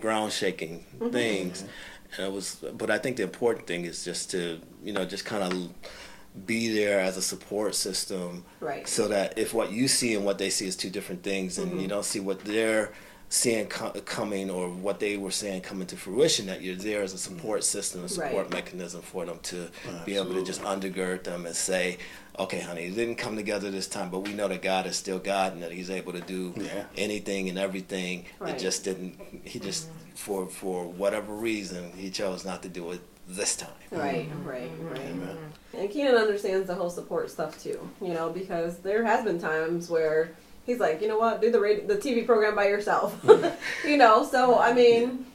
ground 0.00 0.32
shaking 0.32 0.84
Mm-hmm. 1.00 1.12
things 1.12 1.64
and 2.16 2.26
it 2.26 2.32
was 2.32 2.56
but 2.76 2.90
i 2.90 2.98
think 2.98 3.16
the 3.16 3.22
important 3.22 3.66
thing 3.66 3.86
is 3.86 4.04
just 4.04 4.30
to 4.32 4.60
you 4.84 4.92
know 4.92 5.04
just 5.06 5.24
kind 5.24 5.42
of 5.42 5.70
be 6.46 6.72
there 6.72 7.00
as 7.00 7.16
a 7.16 7.22
support 7.22 7.74
system 7.74 8.44
Right. 8.60 8.86
so 8.88 9.08
that 9.08 9.36
if 9.38 9.52
what 9.52 9.72
you 9.72 9.88
see 9.88 10.14
and 10.14 10.24
what 10.24 10.38
they 10.38 10.50
see 10.50 10.66
is 10.66 10.76
two 10.76 10.90
different 10.90 11.22
things 11.22 11.58
and 11.58 11.72
Mm-hmm. 11.72 11.80
you 11.80 11.88
don't 11.88 12.04
see 12.04 12.20
what 12.20 12.40
they're 12.44 12.92
seeing 13.28 13.66
co- 13.66 13.90
coming 14.04 14.50
or 14.50 14.68
what 14.70 14.98
they 15.00 15.16
were 15.16 15.30
saying 15.30 15.60
coming 15.62 15.86
to 15.86 15.96
fruition 15.96 16.46
that 16.46 16.62
you're 16.62 16.74
there 16.76 17.02
as 17.02 17.12
a 17.14 17.18
support 17.18 17.62
system 17.64 18.04
a 18.04 18.08
support 18.08 18.44
Right. 18.46 18.50
mechanism 18.50 19.02
for 19.02 19.24
them 19.24 19.38
to 19.44 19.68
be 20.04 20.16
able 20.16 20.34
to 20.34 20.44
just 20.44 20.62
undergird 20.62 21.24
them 21.24 21.46
and 21.46 21.54
say 21.54 21.98
okay 22.38 22.60
honey 22.60 22.86
it 22.86 22.94
didn't 22.96 23.16
come 23.16 23.36
together 23.36 23.70
this 23.70 23.86
time 23.88 24.10
but 24.10 24.20
we 24.20 24.32
know 24.32 24.48
that 24.48 24.62
god 24.62 24.86
is 24.86 24.96
still 24.96 25.18
god 25.18 25.52
and 25.52 25.62
that 25.62 25.70
he's 25.72 25.90
able 25.90 26.12
to 26.12 26.20
do 26.20 26.52
Yeah. 26.56 26.84
anything 26.96 27.48
and 27.48 27.58
everything 27.58 28.24
Right. 28.38 28.54
it 28.54 28.58
just 28.60 28.82
didn't 28.84 29.20
he 29.44 29.58
just 29.60 29.88
for 30.14 30.48
for 30.48 30.86
whatever 30.88 31.32
reason 31.34 31.92
he 31.96 32.10
chose 32.10 32.44
not 32.44 32.62
to 32.64 32.68
do 32.68 32.90
it 32.92 33.00
this 33.30 33.56
time 33.56 33.70
Right, 33.90 34.30
mm-hmm. 34.30 34.48
right, 34.48 34.70
right. 34.80 35.00
Mm-hmm. 35.00 35.22
Amen. 35.22 35.38
And 35.76 35.90
Keenan 35.90 36.14
understands 36.14 36.66
the 36.66 36.74
whole 36.74 36.90
support 36.90 37.30
stuff 37.30 37.60
too, 37.62 37.88
you 38.00 38.14
know, 38.14 38.30
because 38.30 38.78
there 38.78 39.04
has 39.04 39.24
been 39.24 39.40
times 39.40 39.90
where 39.90 40.32
he's 40.64 40.78
like, 40.78 41.00
you 41.00 41.08
know 41.08 41.18
what, 41.18 41.40
do 41.40 41.50
the 41.50 41.60
radio, 41.60 41.86
the 41.86 41.96
TV 41.96 42.24
program 42.24 42.54
by 42.54 42.68
yourself, 42.68 43.18
you 43.84 43.96
know. 43.96 44.24
So 44.24 44.58
I 44.58 44.72
mean, 44.72 45.26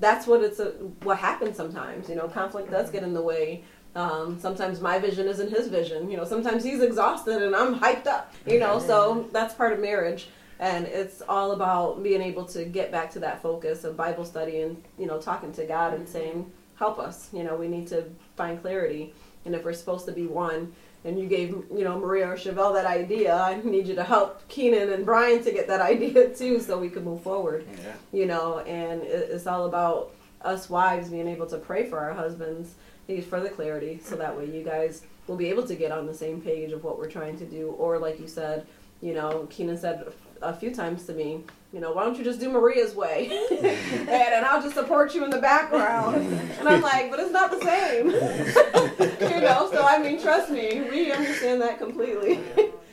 that's 0.00 0.26
what 0.26 0.42
it's 0.42 0.58
a, 0.58 0.70
what 1.02 1.18
happens 1.18 1.56
sometimes. 1.56 2.08
You 2.08 2.16
know, 2.16 2.28
conflict 2.28 2.70
does 2.70 2.86
mm-hmm. 2.86 2.92
get 2.92 3.02
in 3.04 3.14
the 3.14 3.22
way. 3.22 3.64
Um, 3.94 4.40
sometimes 4.40 4.80
my 4.80 4.98
vision 4.98 5.28
isn't 5.28 5.50
his 5.50 5.68
vision. 5.68 6.10
You 6.10 6.16
know, 6.16 6.24
sometimes 6.24 6.64
he's 6.64 6.80
exhausted 6.80 7.42
and 7.42 7.54
I'm 7.54 7.78
hyped 7.78 8.06
up. 8.06 8.32
You 8.46 8.58
know, 8.58 8.78
so 8.78 9.28
that's 9.32 9.54
part 9.54 9.72
of 9.72 9.80
marriage. 9.80 10.28
And 10.58 10.86
it's 10.86 11.22
all 11.28 11.52
about 11.52 12.02
being 12.02 12.22
able 12.22 12.44
to 12.46 12.64
get 12.64 12.90
back 12.90 13.10
to 13.12 13.18
that 13.18 13.42
focus 13.42 13.84
of 13.84 13.96
Bible 13.96 14.24
study 14.24 14.60
and, 14.60 14.82
you 14.96 15.06
know, 15.06 15.20
talking 15.20 15.52
to 15.54 15.64
God 15.64 15.92
and 15.92 16.08
saying, 16.08 16.50
help 16.82 16.98
us. 16.98 17.28
You 17.32 17.44
know, 17.44 17.54
we 17.54 17.68
need 17.68 17.86
to 17.88 18.04
find 18.36 18.60
clarity. 18.60 19.14
And 19.44 19.54
if 19.54 19.64
we're 19.64 19.72
supposed 19.82 20.04
to 20.06 20.12
be 20.12 20.26
one, 20.26 20.72
and 21.04 21.18
you 21.18 21.26
gave, 21.26 21.48
you 21.78 21.84
know, 21.86 21.98
Maria 21.98 22.26
or 22.32 22.36
Chevelle 22.36 22.72
that 22.74 22.86
idea, 22.86 23.34
I 23.34 23.60
need 23.64 23.86
you 23.88 23.94
to 23.96 24.04
help 24.04 24.46
Keenan 24.48 24.92
and 24.92 25.04
Brian 25.04 25.42
to 25.44 25.50
get 25.52 25.66
that 25.68 25.80
idea 25.94 26.28
too 26.40 26.58
so 26.60 26.78
we 26.78 26.90
can 26.90 27.04
move 27.04 27.22
forward 27.22 27.66
Yeah. 27.84 27.92
you 28.12 28.26
know, 28.26 28.46
and 28.60 29.02
it's 29.02 29.46
all 29.46 29.64
about 29.66 30.12
us 30.52 30.68
wives 30.70 31.08
being 31.08 31.28
able 31.28 31.46
to 31.54 31.58
pray 31.58 31.82
for 31.90 31.98
our 32.04 32.12
husbands 32.12 32.74
need 33.08 33.24
for 33.24 33.40
the 33.40 33.48
clarity, 33.58 34.00
so 34.08 34.14
that 34.16 34.36
way 34.36 34.46
you 34.56 34.62
guys 34.74 34.94
will 35.26 35.36
be 35.44 35.48
able 35.52 35.66
to 35.72 35.74
get 35.74 35.90
on 35.98 36.06
the 36.06 36.14
same 36.24 36.40
page 36.40 36.70
of 36.76 36.82
what 36.84 36.98
we're 36.98 37.10
trying 37.18 37.36
to 37.38 37.44
do. 37.58 37.64
Or 37.82 37.98
like 38.06 38.18
you 38.20 38.28
said, 38.28 38.64
you 39.00 39.12
know, 39.18 39.46
Keenan 39.50 39.76
said 39.78 39.96
a 40.40 40.54
few 40.60 40.72
times 40.74 41.04
to 41.06 41.12
me, 41.12 41.30
you 41.72 41.80
know, 41.80 41.92
why 41.92 42.04
don't 42.04 42.18
you 42.18 42.24
just 42.24 42.40
do 42.40 42.50
Maria's 42.50 42.94
way, 42.94 43.28
and, 43.50 44.08
and 44.08 44.44
I'll 44.44 44.62
just 44.62 44.74
support 44.74 45.14
you 45.14 45.24
in 45.24 45.30
the 45.30 45.40
background. 45.40 46.16
And 46.16 46.68
I'm 46.68 46.82
like, 46.82 47.10
but 47.10 47.18
it's 47.20 47.32
not 47.32 47.50
the 47.50 47.60
same, 47.60 48.06
you 49.32 49.40
know. 49.40 49.70
So 49.72 49.84
I 49.86 49.98
mean, 49.98 50.20
trust 50.20 50.50
me, 50.50 50.82
we 50.90 51.12
understand 51.12 51.62
that 51.62 51.78
completely. 51.78 52.40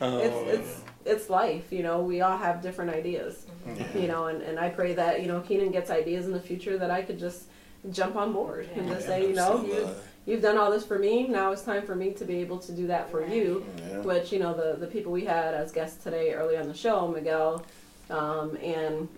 Oh. 0.00 0.18
it's 0.18 0.58
it's 0.58 0.82
it's 1.04 1.30
life, 1.30 1.70
you 1.70 1.82
know. 1.82 2.00
We 2.00 2.20
all 2.22 2.38
have 2.38 2.62
different 2.62 2.92
ideas 2.92 3.46
mm-hmm. 3.66 3.98
you 3.98 4.08
know, 4.08 4.26
and, 4.26 4.42
and 4.42 4.58
I 4.58 4.68
pray 4.68 4.94
that, 4.94 5.20
you 5.20 5.28
know, 5.28 5.40
Keenan 5.40 5.70
gets 5.70 5.90
ideas 5.90 6.26
in 6.26 6.32
the 6.32 6.40
future 6.40 6.78
that 6.78 6.90
I 6.90 7.02
could 7.02 7.18
just 7.18 7.44
jump 7.90 8.16
on 8.16 8.32
board 8.32 8.68
and 8.74 8.88
just 8.88 9.06
say, 9.06 9.28
you 9.28 9.34
know, 9.34 9.64
you've, 9.64 9.96
you've 10.26 10.42
done 10.42 10.58
all 10.58 10.70
this 10.70 10.84
for 10.84 10.98
me, 10.98 11.26
now 11.26 11.52
it's 11.52 11.62
time 11.62 11.82
for 11.82 11.96
me 11.96 12.12
to 12.12 12.24
be 12.24 12.36
able 12.36 12.58
to 12.58 12.72
do 12.72 12.86
that 12.86 13.10
for 13.10 13.26
you. 13.26 13.64
Yeah. 13.78 13.98
Which, 14.00 14.32
you 14.32 14.38
know, 14.38 14.54
the, 14.54 14.78
the 14.78 14.86
people 14.86 15.12
we 15.12 15.24
had 15.24 15.54
as 15.54 15.72
guests 15.72 16.02
today 16.02 16.32
early 16.32 16.56
on 16.56 16.68
the 16.68 16.74
show, 16.74 17.08
Miguel 17.08 17.64
um, 18.10 18.56
and 18.56 19.08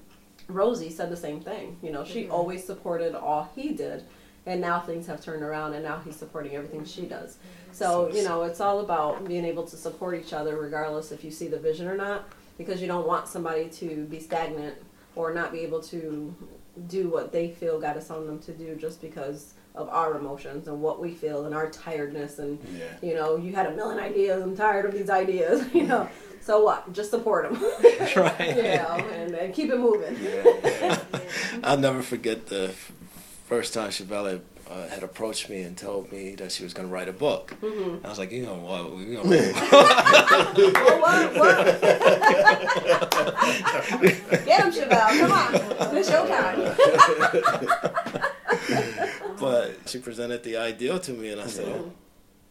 Rosie 0.49 0.91
said 0.91 1.11
the 1.11 1.17
same 1.17 1.41
thing. 1.41 1.77
You 1.83 1.91
know, 1.93 2.05
she 2.05 2.29
always 2.29 2.65
supported 2.65 3.15
all 3.15 3.51
he 3.55 3.71
did. 3.71 4.05
And 4.45 4.61
now 4.61 4.81
things 4.81 5.07
have 5.07 5.21
turned 5.25 5.45
around 5.45 5.75
and 5.75 5.85
now 5.85 6.01
he's 6.05 6.17
supporting 6.17 6.57
everything 6.57 6.85
she 6.85 7.03
does. 7.03 7.39
So, 7.71 8.13
you 8.13 8.25
know, 8.25 8.43
it's 8.43 8.61
all 8.61 8.81
about 8.81 9.27
being 9.29 9.45
able 9.45 9.63
to 9.65 9.77
support 9.77 10.19
each 10.19 10.33
other 10.33 10.57
regardless 10.59 11.13
if 11.13 11.23
you 11.23 11.31
see 11.31 11.47
the 11.47 11.61
vision 11.61 11.87
or 11.87 11.97
not 11.97 12.25
because 12.59 12.81
you 12.83 12.89
don't 12.89 13.07
want 13.07 13.29
somebody 13.29 13.69
to 13.69 14.05
be 14.07 14.19
stagnant 14.19 14.75
or 15.15 15.33
not 15.33 15.53
be 15.53 15.61
able 15.61 15.81
to 15.85 16.35
do 16.89 17.09
what 17.09 17.31
they 17.31 17.51
feel 17.53 17.81
God 17.81 17.95
has 17.95 18.09
telling 18.09 18.27
them 18.27 18.41
to 18.41 18.53
do 18.53 18.75
just 18.75 19.01
because 19.01 19.55
of 19.77 19.89
our 19.89 20.19
emotions 20.19 20.67
and 20.69 20.83
what 20.83 21.01
we 21.01 21.13
feel 21.13 21.47
and 21.47 21.55
our 21.55 21.71
tiredness 21.71 22.39
and 22.41 22.59
Yeah. 22.77 22.85
you 23.09 23.15
know 23.15 23.37
you 23.37 23.55
had 23.55 23.67
a 23.67 23.71
million 23.75 23.99
ideas 24.03 24.43
i'm 24.43 24.55
tired 24.57 24.85
of 24.85 24.93
these 24.93 25.09
ideas 25.09 25.65
you 25.75 25.85
know 25.85 26.07
so 26.43 26.63
what? 26.63 26.93
Just 26.93 27.11
support 27.11 27.51
them 27.51 27.63
right. 28.17 28.57
You 28.57 28.63
know 28.63 28.97
and, 29.13 29.35
and 29.35 29.55
keep 29.55 29.71
it 29.71 29.79
moving. 29.79 30.17
I'll 31.65 31.79
never 31.79 32.03
forget 32.03 32.47
the 32.47 32.75
first 33.47 33.75
time 33.75 33.91
Chevelle 33.91 34.41
uh, 34.71 34.89
had 34.89 35.03
approached 35.03 35.51
me 35.51 35.63
and 35.63 35.77
told 35.77 36.11
me 36.13 36.35
that 36.37 36.51
she 36.53 36.63
was 36.65 36.73
going 36.73 36.89
to 36.89 36.95
write 36.95 37.09
a 37.09 37.13
book. 37.13 37.55
Mm-hmm. 37.61 38.07
I 38.07 38.09
was 38.09 38.19
like, 38.19 38.33
you 38.33 38.47
know 38.47 38.55
what? 38.55 38.99
You 38.99 39.15
know, 39.15 39.23
oh, 39.25 39.31
what, 41.01 41.35
what? 41.37 41.81
get 44.45 44.65
him 44.65 44.73
chevelle. 44.73 45.11
Come 45.21 45.33
on. 45.33 45.55
It's 45.97 46.11
your 46.11 46.27
time. 46.27 46.59
But 49.43 49.75
she 49.87 49.99
presented 49.99 50.45
the 50.45 50.57
ideal 50.57 51.01
to 51.01 51.13
me, 51.13 51.31
and 51.31 51.41
I 51.41 51.49
said, 51.49 51.91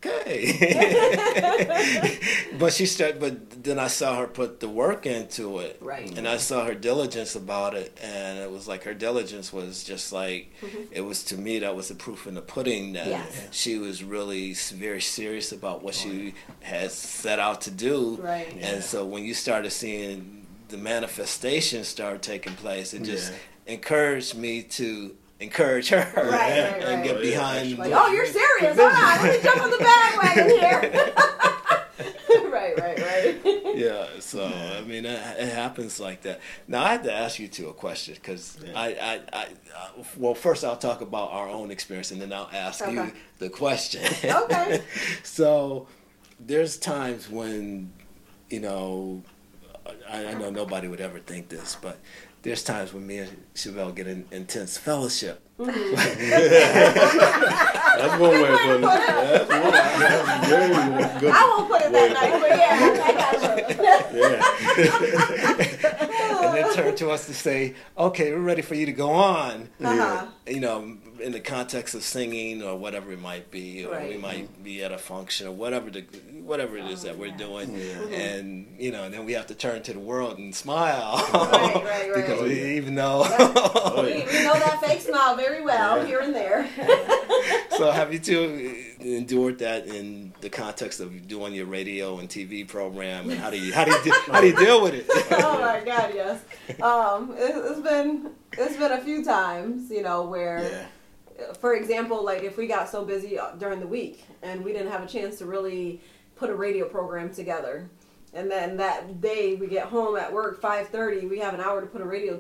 okay. 0.05 2.20
but 2.60 2.74
she 2.74 2.86
started, 2.86 3.20
but 3.20 3.63
then 3.63 3.79
I 3.79 3.88
saw 3.88 4.20
her 4.20 4.27
put 4.27 4.60
the 4.60 4.70
work 4.70 5.05
into 5.05 5.60
it, 5.60 5.77
Right. 5.81 6.15
And 6.17 6.27
I 6.27 6.38
saw 6.38 6.65
her 6.65 6.74
diligence 6.74 7.36
about 7.36 7.75
it, 7.75 7.98
and 8.01 8.39
it 8.39 8.51
was 8.51 8.67
like 8.67 8.84
her 8.84 8.93
diligence 8.93 9.53
was 9.53 9.84
just 9.84 10.12
like 10.12 10.51
mm-hmm. 10.62 10.84
it 10.91 11.01
was 11.01 11.24
to 11.25 11.38
me 11.38 11.60
that 11.60 11.75
was 11.75 11.89
the 11.89 11.96
proof 11.96 12.27
in 12.27 12.34
the 12.34 12.41
pudding 12.41 12.93
that 12.93 13.08
Yes. 13.08 13.48
she 13.51 13.77
was 13.77 14.03
really 14.03 14.53
very 14.53 15.01
serious 15.01 15.51
about 15.51 15.84
what 15.84 15.96
she 15.96 16.34
had 16.62 16.91
set 16.91 17.39
out 17.39 17.62
to 17.62 17.72
do, 17.72 18.17
Right. 18.22 18.55
And 18.60 18.84
so 18.84 19.05
when 19.05 19.24
you 19.24 19.34
started 19.34 19.72
seeing 19.72 20.46
the 20.70 20.77
manifestation 20.77 21.84
start 21.84 22.22
taking 22.22 22.53
place, 22.53 22.93
it 22.93 23.03
just 23.03 23.34
encouraged 23.67 24.36
me 24.36 24.63
to 24.63 25.15
encourage 25.42 25.90
her 25.90 26.12
Right, 26.16 26.26
right, 26.26 26.84
and 26.84 27.02
right. 27.02 27.04
get 27.04 27.22
behind. 27.22 27.78
like 27.78 27.92
oh 27.94 28.08
you're 28.12 28.26
serious 28.26 28.78
hold 28.78 28.92
on 28.94 29.24
let 29.24 29.38
me 29.38 29.44
jump 29.44 29.62
on 29.62 29.70
the 29.72 29.78
bandwagon 29.78 30.50
here 30.50 31.14
right 32.52 32.78
right 32.78 33.00
right 33.00 33.62
yeah, 33.76 34.06
so 34.20 34.46
I 34.46 34.82
mean, 34.82 35.06
it, 35.06 35.20
it 35.40 35.54
happens 35.54 36.00
like 36.00 36.22
that. 36.24 36.40
Now 36.68 36.84
I 36.84 36.90
had 36.92 37.04
to 37.06 37.14
ask 37.14 37.40
you 37.40 37.48
two 37.48 37.70
a 37.70 37.74
question 37.74 38.14
because 38.16 38.58
Yeah. 38.64 38.74
I, 38.76 38.88
I, 38.90 39.20
I, 39.34 39.44
uh, 39.76 40.04
well, 40.18 40.36
first 40.36 40.64
I'll 40.64 40.76
talk 40.78 41.02
about 41.02 41.32
our 41.32 41.48
own 41.50 41.72
experience 41.72 42.12
and 42.12 42.22
then 42.22 42.32
I'll 42.34 42.50
ask 42.54 42.86
you 42.86 43.12
the 43.40 43.50
question. 43.50 44.04
Okay. 44.24 44.82
so 45.24 45.88
there's 46.40 46.78
times 46.78 47.30
when, 47.30 47.92
you 48.50 48.60
know, 48.60 49.24
I, 50.10 50.28
I 50.28 50.34
know 50.34 50.50
nobody 50.50 50.88
would 50.88 51.02
ever 51.02 51.20
think 51.20 51.50
this, 51.50 51.78
but 51.82 51.98
there's 52.44 52.64
times 52.64 52.92
when 52.94 53.06
me 53.06 53.20
and 53.20 53.44
Chevelle 53.54 53.94
get 53.94 54.08
in 54.08 54.26
intense 54.32 54.78
fellowship. 54.78 55.42
That's 55.58 55.76
one 58.20 58.32
way 58.32 58.50
of 58.50 58.60
putting 58.60 58.78
it. 58.78 58.82
That's 58.82 59.50
one. 59.52 59.72
That's 59.72 60.48
very 60.50 61.20
good. 61.20 61.32
I 61.34 61.36
won't 61.46 61.70
put 61.70 61.82
it 61.84 61.92
that 61.92 62.14
nice, 62.14 62.40
but 62.42 62.50
yeah, 62.58 62.78
I 62.82 63.14
got 63.14 63.34
you. 65.58 65.66
and 65.66 65.71
then 66.75 66.84
turn 66.86 66.96
to 66.98 67.10
us 67.12 67.25
to 67.28 67.34
say, 67.34 67.75
"Okay, 67.98 68.32
we're 68.32 68.40
ready 68.40 68.62
for 68.62 68.75
you 68.75 68.86
to 68.86 68.92
go 68.94 69.12
on." 69.12 69.70
Uh-huh. 69.84 70.28
You 70.48 70.60
know, 70.60 70.98
in 71.20 71.32
the 71.32 71.40
context 71.40 71.94
of 71.96 72.04
singing 72.04 72.63
or 72.63 72.75
whatever 72.78 73.12
it 73.12 73.22
might 73.22 73.51
be, 73.51 73.86
or 73.86 74.00
we 74.01 74.18
might 74.18 74.63
be 74.63 74.84
at 74.84 74.92
a 74.92 74.98
function 74.98 75.48
or 75.48 75.51
whatever 75.51 75.90
the 75.92 76.01
whatever 76.44 76.78
it 76.78 76.86
is 76.86 77.04
that 77.04 77.18
we're 77.18 77.32
doing, 77.32 77.78
Yeah. 77.78 78.18
and 78.18 78.75
you 78.80 78.92
know, 78.92 79.10
then 79.10 79.25
we 79.25 79.34
have 79.34 79.48
to 79.48 79.56
turn 79.56 79.84
to 79.84 79.94
the 79.94 80.00
world 80.00 80.38
and 80.40 80.54
smile 80.56 81.18
Right, 81.34 81.51
right, 81.75 81.86
right. 81.86 82.12
because 82.16 82.42
we, 82.42 82.75
even 82.78 82.96
though. 82.96 83.24
Oh, 83.94 84.04
We, 84.04 84.10
yeah. 84.20 84.25
we 84.25 84.44
know 84.46 84.54
that 84.54 84.80
fake 84.82 85.01
smile 85.01 85.36
very 85.36 85.62
well 85.62 85.98
Yeah. 85.98 86.06
here 86.06 86.20
and 86.22 86.34
there. 86.34 86.68
so 87.78 87.92
have 87.92 88.13
you 88.13 88.20
two 88.20 88.75
endured 89.00 89.60
that 89.60 89.86
in 89.88 90.31
the 90.42 90.50
context 90.50 91.00
of 91.00 91.28
doing 91.28 91.54
your 91.54 91.66
radio 91.66 92.18
and 92.20 92.28
TV 92.30 92.68
program, 92.68 93.30
and 93.30 93.40
how 93.40 93.50
do 93.50 93.58
you 93.58 93.74
how 93.78 93.84
do 93.86 93.92
you 93.92 94.04
de- 94.04 94.32
how 94.32 94.42
do 94.42 94.48
you 94.48 94.56
deal 94.56 94.82
with 94.82 94.94
it? 94.94 95.06
oh 95.32 95.60
my 95.60 95.82
god, 95.84 96.12
yes. 96.14 96.42
Um, 96.82 97.32
it, 97.38 97.54
it's 97.56 97.80
been 97.82 98.32
it's 98.58 98.78
been 98.78 98.92
a 98.92 99.02
few 99.02 99.24
times, 99.24 99.90
you 99.92 100.02
know, 100.02 100.24
where, 100.24 100.88
Yeah. 101.40 101.54
for 101.54 101.76
example, 101.76 102.24
like 102.24 102.44
if 102.44 102.58
we 102.58 102.68
got 102.68 102.90
so 102.90 103.06
busy 103.06 103.40
uh, 103.40 103.52
during 103.52 103.80
the 103.80 103.88
week 103.88 104.24
and 104.42 104.64
we 104.64 104.74
didn't 104.74 104.92
have 104.92 105.04
a 105.04 105.08
chance 105.08 105.38
to 105.38 105.46
really 105.46 106.02
put 106.36 106.50
a 106.50 106.56
radio 106.56 106.88
program 106.88 107.34
together, 107.34 107.90
and 108.34 108.50
then 108.50 108.78
that 108.78 109.22
day 109.22 109.56
we 109.56 109.68
get 109.68 109.86
home 109.88 110.16
at 110.18 110.32
work 110.34 110.60
five 110.62 110.90
thirty, 110.90 111.28
we 111.28 111.40
have 111.40 111.54
an 111.54 111.62
hour 111.62 111.82
to 111.82 111.88
put 111.88 112.02
a 112.02 112.06
radio 112.06 112.40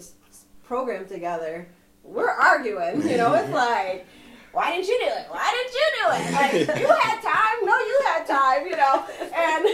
program 0.63 1.05
together. 1.07 1.67
We're 2.03 2.29
arguing, 2.29 3.07
you 3.07 3.17
know. 3.17 3.33
It's 3.33 3.51
like. 3.53 4.05
Why 4.53 4.71
didn't 4.71 4.87
you 4.87 4.99
do 4.99 5.07
it? 5.07 5.27
Why 5.29 5.47
didn't 5.55 5.73
you 5.73 5.87
do 5.95 6.05
it? 6.11 6.33
Like, 6.33 6.79
you 6.81 6.87
had 6.87 7.21
time. 7.21 7.65
No, 7.65 7.77
you 7.77 7.99
had 8.05 8.25
time. 8.27 8.67
You 8.67 8.75
know, 8.75 9.05
and 9.33 9.65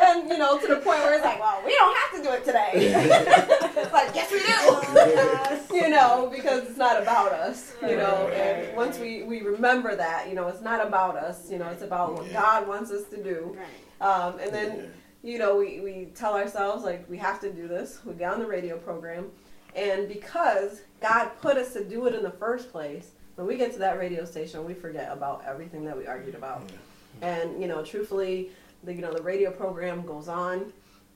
and 0.00 0.30
you 0.30 0.38
know 0.38 0.58
to 0.58 0.66
the 0.66 0.76
point 0.76 1.00
where 1.00 1.14
it's 1.14 1.24
like, 1.24 1.40
well, 1.40 1.60
we 1.64 1.74
don't 1.74 1.96
have 1.96 2.16
to 2.18 2.22
do 2.22 2.32
it 2.34 2.44
today. 2.44 2.70
it's 2.74 3.92
like, 3.92 4.14
yes, 4.14 4.30
we 4.30 5.74
do. 5.74 5.76
you 5.76 5.90
know, 5.90 6.30
because 6.34 6.68
it's 6.68 6.78
not 6.78 7.02
about 7.02 7.32
us. 7.32 7.74
You 7.82 7.96
know, 7.96 8.28
and 8.28 8.76
once 8.76 8.98
we 8.98 9.24
we 9.24 9.42
remember 9.42 9.96
that, 9.96 10.28
you 10.28 10.34
know, 10.34 10.46
it's 10.48 10.62
not 10.62 10.86
about 10.86 11.16
us. 11.16 11.50
You 11.50 11.58
know, 11.58 11.68
it's 11.68 11.82
about 11.82 12.14
what 12.14 12.32
God 12.32 12.68
wants 12.68 12.90
us 12.92 13.04
to 13.10 13.22
do. 13.22 13.56
Um, 14.00 14.38
and 14.38 14.54
then 14.54 14.92
you 15.22 15.38
know, 15.38 15.56
we, 15.56 15.80
we 15.80 16.08
tell 16.14 16.34
ourselves, 16.34 16.82
like, 16.84 17.08
we 17.10 17.18
have 17.18 17.40
to 17.40 17.52
do 17.52 17.68
this. 17.68 18.00
We 18.04 18.14
get 18.14 18.32
on 18.32 18.38
the 18.38 18.46
radio 18.46 18.78
program. 18.78 19.26
And 19.74 20.08
because 20.08 20.80
God 21.00 21.30
put 21.40 21.56
us 21.56 21.72
to 21.74 21.84
do 21.84 22.06
it 22.06 22.14
in 22.14 22.22
the 22.22 22.30
first 22.30 22.72
place, 22.72 23.12
when 23.40 23.48
we 23.48 23.56
get 23.56 23.72
to 23.72 23.78
that 23.78 23.98
radio 23.98 24.26
station, 24.26 24.66
we 24.66 24.74
forget 24.74 25.10
about 25.10 25.42
everything 25.46 25.82
that 25.86 25.96
we 25.96 26.06
argued 26.06 26.34
about. 26.34 26.62
And, 27.22 27.58
you 27.58 27.68
know, 27.68 27.82
truthfully, 27.82 28.50
the, 28.84 28.92
you 28.92 29.00
know, 29.00 29.14
the 29.14 29.22
radio 29.22 29.50
program 29.50 30.04
goes 30.04 30.28
on. 30.28 30.70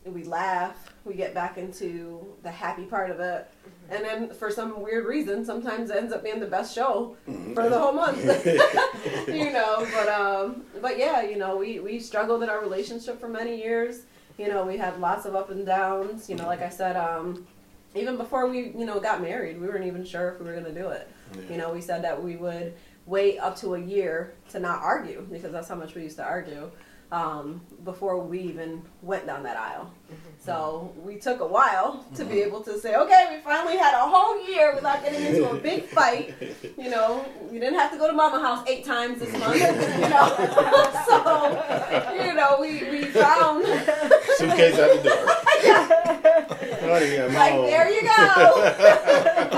We 0.07 0.25
laugh. 0.25 0.91
We 1.05 1.17
get 1.17 1.35
back 1.35 1.59
into 1.59 2.35
the 2.43 2.51
happy 2.51 2.85
part 2.85 3.11
of 3.11 3.21
it. 3.21 3.51
And 3.91 4.03
then 4.03 4.31
for 4.33 4.51
some 4.51 4.81
weird 4.81 5.05
reason, 5.05 5.45
sometimes 5.45 5.91
it 5.91 5.99
ends 5.99 6.15
up 6.15 6.25
being 6.25 6.41
the 6.41 6.47
best 6.47 6.75
show 6.75 7.15
for 7.53 7.69
the 7.69 7.79
whole 7.79 7.93
month. 7.93 8.25
you 9.29 9.53
know, 9.53 9.87
but 9.93 10.09
um, 10.09 10.65
but 10.81 10.99
yeah, 10.99 11.21
you 11.21 11.37
know, 11.37 11.59
we 11.59 11.79
we 11.79 12.01
struggled 12.01 12.43
in 12.43 12.49
our 12.49 12.61
relationship 12.61 13.21
for 13.21 13.29
many 13.29 13.59
years. 13.59 14.05
You 14.39 14.49
know, 14.49 14.65
we 14.65 14.79
had 14.79 14.99
lots 14.99 15.27
of 15.27 15.35
up 15.35 15.51
and 15.51 15.67
downs. 15.67 16.31
You 16.31 16.37
know, 16.37 16.47
like 16.47 16.63
I 16.63 16.71
said, 16.71 16.97
um, 16.97 17.47
even 17.95 18.17
before 18.17 18.49
we 18.49 18.71
you 18.71 18.87
know 18.87 18.99
got 19.01 19.21
married, 19.21 19.61
we 19.61 19.67
weren't 19.67 19.85
even 19.85 20.05
sure 20.05 20.31
if 20.31 20.41
we 20.41 20.47
were 20.47 20.55
gonna 20.55 20.73
do 20.73 20.89
it. 20.89 21.09
You 21.51 21.57
know, 21.57 21.73
we 21.73 21.81
said 21.81 22.03
that 22.05 22.23
we 22.23 22.37
would 22.37 22.75
wait 23.07 23.39
up 23.39 23.57
to 23.57 23.75
a 23.75 23.81
year 23.81 24.35
to 24.51 24.61
not 24.61 24.81
argue 24.81 25.27
because 25.31 25.53
that's 25.53 25.69
how 25.69 25.75
much 25.75 25.95
we 25.95 26.03
used 26.03 26.17
to 26.17 26.25
argue 26.25 26.71
um, 27.13 27.61
before 27.85 28.19
we 28.19 28.41
even 28.41 28.83
went 29.03 29.27
down 29.27 29.43
that 29.45 29.57
aisle. 29.57 29.93
So 30.41 30.93
we 31.03 31.17
took 31.17 31.41
a 31.41 31.47
while 31.47 32.05
to 32.17 32.25
be 32.27 32.43
able 32.43 32.61
to 32.65 32.79
say, 32.79 32.95
okay, 32.97 33.29
we 33.35 33.41
finally 33.43 33.79
had 33.79 33.95
a 33.95 34.07
whole 34.07 34.47
year 34.47 34.75
without 34.75 35.03
getting 35.03 35.25
into 35.25 35.49
a 35.49 35.55
big 35.57 35.85
fight. 35.85 36.35
You 36.77 36.91
know, 36.91 37.25
we 37.51 37.59
didn't 37.59 37.77
have 37.79 37.91
to 37.93 37.97
go 37.97 38.07
to 38.09 38.13
mama 38.13 38.39
house 38.41 38.63
eight 38.69 38.85
times 38.85 39.21
this 39.21 39.33
month. 39.39 39.57
You 39.57 40.09
know, 40.11 40.27
so 41.09 42.15
you 42.27 42.35
know 42.35 42.59
we 42.61 42.85
we 42.91 43.05
found 43.07 43.65
Suitcase 44.37 44.79
at 44.79 45.03
the 45.03 45.09
door. 45.09 45.27
Oh, 46.87 46.89
Honey, 46.93 47.19
I'm 47.19 47.33
like 47.33 47.55
there 47.71 47.89
you 47.91 48.03
go. 48.03 48.09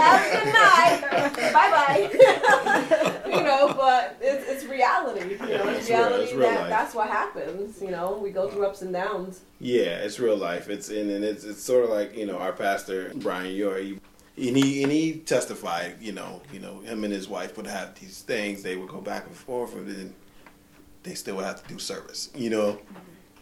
Have 0.01 0.21
a 0.23 0.45
good 0.45 0.53
night. 0.53 1.33
Bye 1.53 1.71
bye. 1.73 3.27
you 3.29 3.43
know, 3.43 3.75
but 3.77 4.17
it's, 4.21 4.49
it's 4.49 4.65
reality. 4.65 5.33
You 5.33 5.39
know, 5.59 5.69
it's 5.71 5.80
It's 5.80 5.91
real- 5.91 6.15
it's 6.15 6.33
real 6.33 6.41
that 6.43 6.61
life. 6.61 6.71
that's 6.71 6.95
what 6.95 7.09
happens. 7.09 7.83
You 7.83 7.91
know, 7.91 8.19
we 8.23 8.30
go 8.30 8.49
through 8.49 8.67
ups 8.67 8.83
and 8.83 8.93
downs. 8.93 9.41
Yeah, 9.58 9.99
it's 9.99 10.19
real 10.21 10.36
life. 10.36 10.69
It's 10.69 10.88
and, 10.90 11.10
and 11.10 11.25
it's 11.25 11.45
it's 11.45 11.62
sort 11.62 11.84
of 11.84 11.90
like 11.90 12.16
you 12.16 12.26
know 12.26 12.38
our 12.38 12.52
pastor 12.52 13.12
Brian 13.16 13.54
Yor. 13.54 13.78
And 13.78 14.54
he 14.54 14.82
and 14.82 14.92
he 14.92 15.14
testified. 15.21 15.97
You 16.00 16.12
know, 16.12 16.42
you 16.52 16.60
know 16.60 16.80
him 16.80 17.04
and 17.04 17.12
his 17.12 17.28
wife 17.28 17.56
would 17.56 17.66
have 17.66 17.99
these 17.99 18.21
things. 18.21 18.62
They 18.62 18.76
would 18.76 18.88
go 18.88 19.00
back 19.00 19.26
and 19.26 19.34
forth, 19.34 19.75
and 19.75 19.88
then 19.88 20.14
they 21.02 21.14
still 21.14 21.36
would 21.36 21.47
have 21.47 21.62
to 21.62 21.69
do 21.73 21.78
service. 21.78 22.30
You 22.34 22.50
know, 22.50 22.78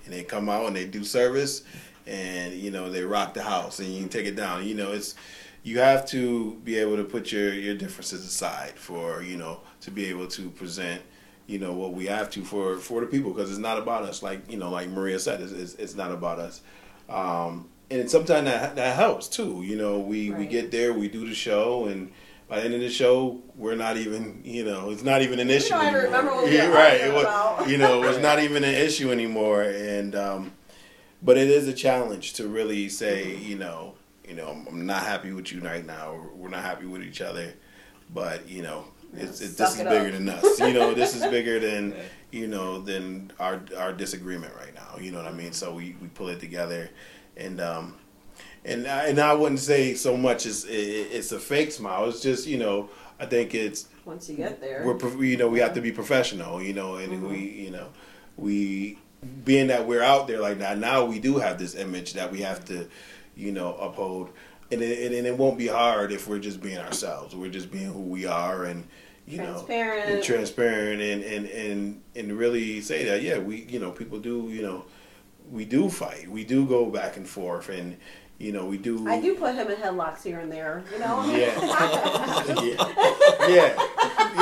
and 0.05 0.15
they 0.15 0.23
come 0.23 0.49
out 0.49 0.67
and 0.67 0.77
they 0.77 0.87
do 0.87 1.03
service, 1.03 1.65
and 2.07 2.55
you 2.55 2.71
know 2.71 2.91
they 2.91 3.03
rock 3.03 3.35
the 3.35 3.43
house, 3.43 3.81
and 3.81 3.89
you 3.89 4.01
can 4.01 4.09
take 4.09 4.27
it 4.27 4.37
down. 4.37 4.65
You 4.65 4.77
know, 4.77 4.93
it's 4.93 5.17
you 5.65 5.81
have 5.81 6.07
to 6.11 6.55
be 6.63 6.77
able 6.77 6.97
to 6.97 7.05
put 7.05 7.33
your 7.33 7.53
your 7.53 7.75
differences 7.75 8.25
aside 8.25 8.75
for 8.77 9.23
you 9.23 9.37
know 9.37 9.63
to 9.81 9.91
be 9.91 10.07
able 10.07 10.29
to 10.29 10.49
present 10.51 11.03
you 11.47 11.59
know 11.59 11.73
what 11.73 11.93
we 11.93 12.07
have 12.07 12.31
to 12.31 12.43
for 12.43 12.77
for 12.79 13.01
the 13.01 13.07
people 13.07 13.33
because 13.33 13.51
it's 13.51 13.59
not 13.59 13.79
about 13.79 14.03
us 14.05 14.23
like 14.23 14.51
you 14.51 14.57
know 14.57 14.71
like 14.71 14.89
maria 14.89 15.19
said 15.19 15.41
it's, 15.41 15.53
it's, 15.53 15.75
it's 15.75 15.95
not 15.95 16.11
about 16.11 16.39
us. 16.39 16.61
Um 17.09 17.69
and 17.91 18.11
sometimes 18.11 18.47
that 18.47 18.77
that 18.77 18.97
helps 18.97 19.29
too 19.29 19.63
you 19.63 19.77
know 19.77 19.99
we 19.99 20.31
we 20.31 20.47
get 20.47 20.71
there 20.71 20.93
we 20.93 21.09
do 21.09 21.29
the 21.29 21.35
show 21.35 21.85
and 21.87 22.11
by 22.49 22.59
the 22.61 22.65
end 22.65 22.75
of 22.75 22.81
the 22.81 22.89
show 22.91 23.41
we're 23.57 23.75
not 23.77 23.97
even 23.99 24.41
you 24.45 24.65
know 24.65 24.91
it's 24.91 25.03
not 25.03 25.21
even 25.23 25.39
an 25.39 25.51
issue 25.51 25.69
don't 25.71 25.83
even 25.87 25.95
anymore. 25.97 26.05
remember 26.07 26.35
what 26.35 26.45
we 26.45 26.55
Yeah, 26.57 26.67
right 26.69 27.01
it 27.01 27.13
was, 27.13 27.71
you 27.71 27.77
know 27.79 28.03
it's 28.05 28.19
not 28.19 28.39
even 28.43 28.65
an 28.65 28.75
issue 28.75 29.13
anymore 29.13 29.63
and 29.63 30.15
um 30.15 30.53
but 31.23 31.37
it 31.37 31.49
is 31.49 31.69
a 31.69 31.73
challenge 31.75 32.33
to 32.35 32.49
really 32.49 32.89
say 32.89 33.37
you 33.37 33.57
know 33.59 33.95
you 34.27 34.35
know 34.35 34.65
i'm 34.67 34.87
not 34.87 35.03
happy 35.03 35.33
with 35.33 35.53
you 35.53 35.61
right 35.61 35.85
now 35.85 36.19
we're 36.35 36.49
not 36.49 36.63
happy 36.63 36.87
with 36.87 37.03
each 37.03 37.21
other 37.21 37.53
but 38.13 38.49
you 38.49 38.63
know 38.63 38.85
it's, 39.17 39.41
it, 39.41 39.57
this 39.57 39.77
is 39.77 39.79
bigger 39.79 40.07
up. 40.07 40.13
than 40.13 40.29
us. 40.29 40.61
You 40.61 40.73
know 40.73 40.95
this 40.95 41.15
is 41.15 41.23
bigger 41.31 41.59
than 41.61 41.95
you 42.31 42.47
know 42.47 42.81
than 42.81 43.33
our 43.39 43.61
our 43.77 43.93
disagreement 43.93 44.55
right 44.57 44.75
now. 44.75 44.99
You 45.01 45.13
know 45.13 45.19
what 45.19 45.27
i 45.27 45.33
mean? 45.33 45.53
So 45.53 45.75
we, 45.75 45.97
we 46.01 46.09
pull 46.09 46.29
it 46.29 46.41
together. 46.41 46.91
And 47.37 47.61
um 47.61 47.97
and 48.65 48.87
I, 48.87 49.09
and 49.09 49.19
I 49.19 49.35
wouldn't 49.35 49.61
say 49.61 49.95
so 49.95 50.17
much 50.17 50.47
as 50.47 50.65
it, 50.65 50.73
it's 50.73 51.33
a 51.33 51.39
fake 51.39 51.73
smile. 51.73 52.09
It's 52.09 52.21
just 52.21 52.47
you 52.47 52.59
know 52.59 52.91
i 53.21 53.27
think 53.27 53.55
it's 53.55 53.87
Once 54.05 54.29
you 54.29 54.37
get 54.37 54.61
there, 54.61 54.83
we're 54.85 55.25
you 55.25 55.37
know 55.37 55.49
we 55.49 55.61
have 55.61 55.75
to 55.75 55.81
be 55.81 55.93
professional 55.93 56.61
you 56.61 56.73
know 56.73 56.97
and 56.97 57.29
we 57.29 57.39
you 57.39 57.71
know 57.71 57.87
we 58.37 58.99
being 59.45 59.69
that 59.69 59.87
we're 59.87 60.03
out 60.03 60.27
there 60.27 60.41
like 60.41 60.59
that 60.59 60.79
now 60.79 61.05
we 61.05 61.21
do 61.21 61.37
have 61.37 61.57
this 61.57 61.77
image 61.77 62.15
that 62.15 62.33
we 62.33 62.41
have 62.41 62.65
to 62.65 62.89
you 63.37 63.53
know 63.53 63.75
uphold. 63.77 64.31
And 64.73 64.83
it, 64.83 65.13
and 65.13 65.27
it 65.27 65.37
won't 65.37 65.59
be 65.59 65.67
hard 65.67 66.11
if 66.11 66.27
we're 66.27 66.39
just 66.39 66.61
being 66.61 66.79
ourselves. 66.79 67.37
We're 67.37 67.51
just 67.51 67.71
being 67.71 67.93
who 67.93 68.01
we 68.01 68.27
are 68.27 68.65
and 68.65 68.89
you 69.27 69.39
know 69.39 69.53
Transparent. 69.55 70.11
and 70.11 70.23
transparent 70.23 71.01
and 71.01 71.23
and 71.23 71.47
and 71.47 72.03
and 72.15 72.39
really 72.39 72.81
say 72.81 73.05
that 73.05 73.23
yeah 73.23 73.39
we 73.39 73.63
you 73.69 73.79
know 73.79 73.91
people 73.91 74.19
do 74.19 74.49
you 74.51 74.63
know 74.63 74.85
we 75.51 75.65
do 75.65 75.89
fight 75.89 76.29
we 76.29 76.45
do 76.45 76.67
go 76.67 76.87
back 76.87 77.17
and 77.17 77.29
forth 77.29 77.69
and 77.69 77.97
you 78.39 78.53
know 78.53 78.67
we 78.67 78.79
do 78.79 79.09
I 79.09 79.21
do 79.21 79.35
put 79.35 79.55
him 79.55 79.69
in 79.71 79.77
headlocks 79.77 80.23
here 80.23 80.41
and 80.41 80.51
there. 80.51 80.83
You 80.93 80.99
know. 80.99 81.25
yeah 81.35 81.61
yeah 82.63 83.49
yeah 83.49 83.89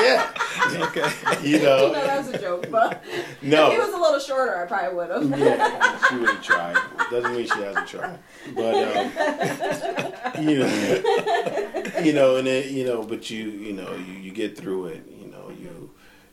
yeah 0.00 0.32
okay. 0.80 1.10
you 1.42 1.58
You 1.58 1.62
know, 1.62 1.92
no, 1.92 1.92
that 1.92 2.18
was 2.18 2.34
a 2.34 2.38
joke, 2.38 2.70
but 2.70 3.04
no 3.42 3.66
if 3.66 3.72
he 3.72 3.78
was 3.78 3.94
a 3.94 3.98
little 3.98 4.18
shorter, 4.18 4.62
I 4.62 4.66
probably 4.66 4.96
would 4.96 5.10
have. 5.10 5.38
Yeah, 5.38 6.08
she 6.08 6.16
would 6.16 6.30
have 6.30 6.42
tried. 6.42 6.76
Doesn't 7.10 7.34
mean 7.34 7.46
she 7.46 7.58
hasn't 7.60 7.86
tried. 7.86 8.18
But 8.54 8.74
um, 8.74 10.48
you 10.48 10.58
know, 10.58 12.00
you 12.02 12.12
know, 12.12 12.36
and 12.36 12.46
then 12.46 12.74
you 12.74 12.84
know, 12.84 13.02
but 13.02 13.30
you, 13.30 13.50
you 13.50 13.72
know, 13.72 13.94
you, 13.94 14.14
you 14.14 14.32
get 14.32 14.56
through 14.56 14.86
it. 14.86 15.04
You 15.18 15.28
know, 15.28 15.50
you 15.50 15.90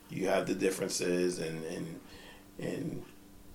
you 0.08 0.28
have 0.28 0.46
the 0.46 0.54
differences, 0.54 1.38
and 1.38 1.64
and 1.64 2.00
and 2.58 3.04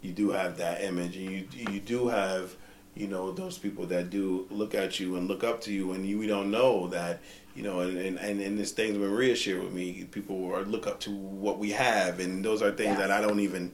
you 0.02 0.12
do 0.12 0.32
have 0.32 0.58
that 0.58 0.84
image, 0.84 1.18
and 1.18 1.32
you 1.32 1.48
you 1.52 1.80
do 1.80 2.08
have 2.08 2.56
you 2.96 3.08
know 3.08 3.32
those 3.32 3.58
people 3.58 3.86
that 3.88 4.10
do 4.10 4.48
look 4.50 4.74
at 4.74 5.00
you 5.00 5.16
and 5.18 5.28
look 5.28 5.44
up 5.44 5.62
to 5.62 5.74
you, 5.74 5.92
and 5.94 6.06
you 6.06 6.18
we 6.20 6.28
don't 6.28 6.52
know 6.52 6.88
that. 6.88 7.20
You 7.56 7.64
know, 7.64 7.80
and, 7.80 7.98
and, 7.98 8.20
and, 8.20 8.42
and 8.42 8.60
this 8.60 8.74
things 8.74 8.98
Maria 8.98 9.34
shared 9.34 9.64
with 9.64 9.72
me, 9.72 10.04
people 10.12 10.54
are 10.54 10.64
look 10.64 10.88
up 10.88 11.00
to 11.02 11.12
what 11.12 11.58
we 11.58 11.72
have, 11.72 12.20
and 12.20 12.44
those 12.44 12.62
are 12.62 12.70
things 12.72 12.98
Yes. 12.98 12.98
that 12.98 13.12
I 13.12 13.22
don't 13.22 13.40
even 13.40 13.72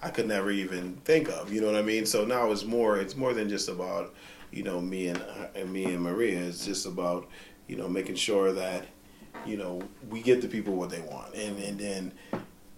I 0.00 0.10
could 0.10 0.28
never 0.28 0.52
even 0.52 0.96
think 1.04 1.28
of. 1.28 1.52
You 1.52 1.60
know 1.60 1.66
what 1.66 1.74
I 1.76 1.82
mean? 1.82 2.06
So 2.06 2.24
now 2.24 2.52
it's 2.52 2.64
more. 2.64 2.96
It's 2.98 3.16
more 3.16 3.34
than 3.34 3.48
just 3.48 3.68
about 3.68 4.14
you 4.52 4.62
know 4.62 4.80
me 4.80 5.08
and, 5.08 5.20
and 5.56 5.72
me 5.72 5.86
and 5.86 6.00
Maria. 6.00 6.38
It's 6.40 6.64
just 6.64 6.86
about 6.86 7.26
you 7.66 7.76
know 7.76 7.88
making 7.88 8.14
sure 8.16 8.52
that 8.52 8.86
you 9.44 9.56
know 9.56 9.82
we 10.10 10.22
get 10.22 10.40
the 10.40 10.46
people 10.48 10.74
what 10.76 10.90
they 10.90 11.00
want, 11.00 11.34
and 11.34 11.58
and 11.58 11.76
then 11.78 12.12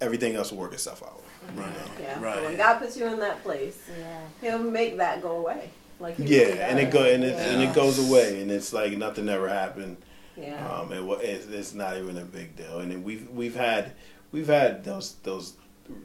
everything 0.00 0.36
else 0.36 0.52
will 0.52 0.58
work 0.58 0.72
itself 0.72 1.02
out. 1.02 1.22
You 1.54 1.60
know? 1.60 1.66
Yeah. 2.00 2.22
Right. 2.22 2.34
But 2.36 2.44
when 2.44 2.56
God 2.56 2.78
puts 2.78 2.96
you 2.96 3.06
in 3.06 3.18
that 3.20 3.42
place, 3.42 3.78
Yeah. 3.98 4.20
He'll 4.40 4.58
make 4.58 4.96
that 4.96 5.20
go 5.20 5.36
away. 5.36 5.70
Like 5.98 6.16
Yeah, 6.18 6.68
and 6.68 6.78
it 6.78 6.90
go 6.90 7.04
and 7.04 7.24
it 7.24 7.34
and 7.34 7.62
it 7.62 7.74
goes 7.74 7.98
away, 7.98 8.42
and 8.42 8.50
it's 8.50 8.72
like 8.72 8.96
nothing 8.96 9.28
ever 9.28 9.48
happened. 9.48 9.96
Yeah. 10.36 10.68
Um, 10.68 10.92
it, 10.92 11.02
it's, 11.22 11.46
it's 11.46 11.74
not 11.74 11.96
even 11.96 12.18
a 12.18 12.24
big 12.24 12.56
deal, 12.56 12.80
and 12.80 13.02
we've 13.02 13.28
we've 13.30 13.56
had 13.56 13.92
we've 14.32 14.46
had 14.46 14.84
those 14.84 15.14
those 15.22 15.54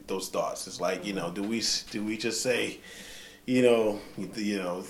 those 0.06 0.28
thoughts. 0.28 0.66
It's 0.66 0.80
like 0.80 1.04
you 1.04 1.12
know, 1.12 1.30
do 1.30 1.42
we 1.42 1.62
do 1.90 2.04
we 2.04 2.16
just 2.16 2.42
say, 2.42 2.80
you 3.44 3.62
know, 3.62 4.00
you 4.16 4.58
know, 4.58 4.84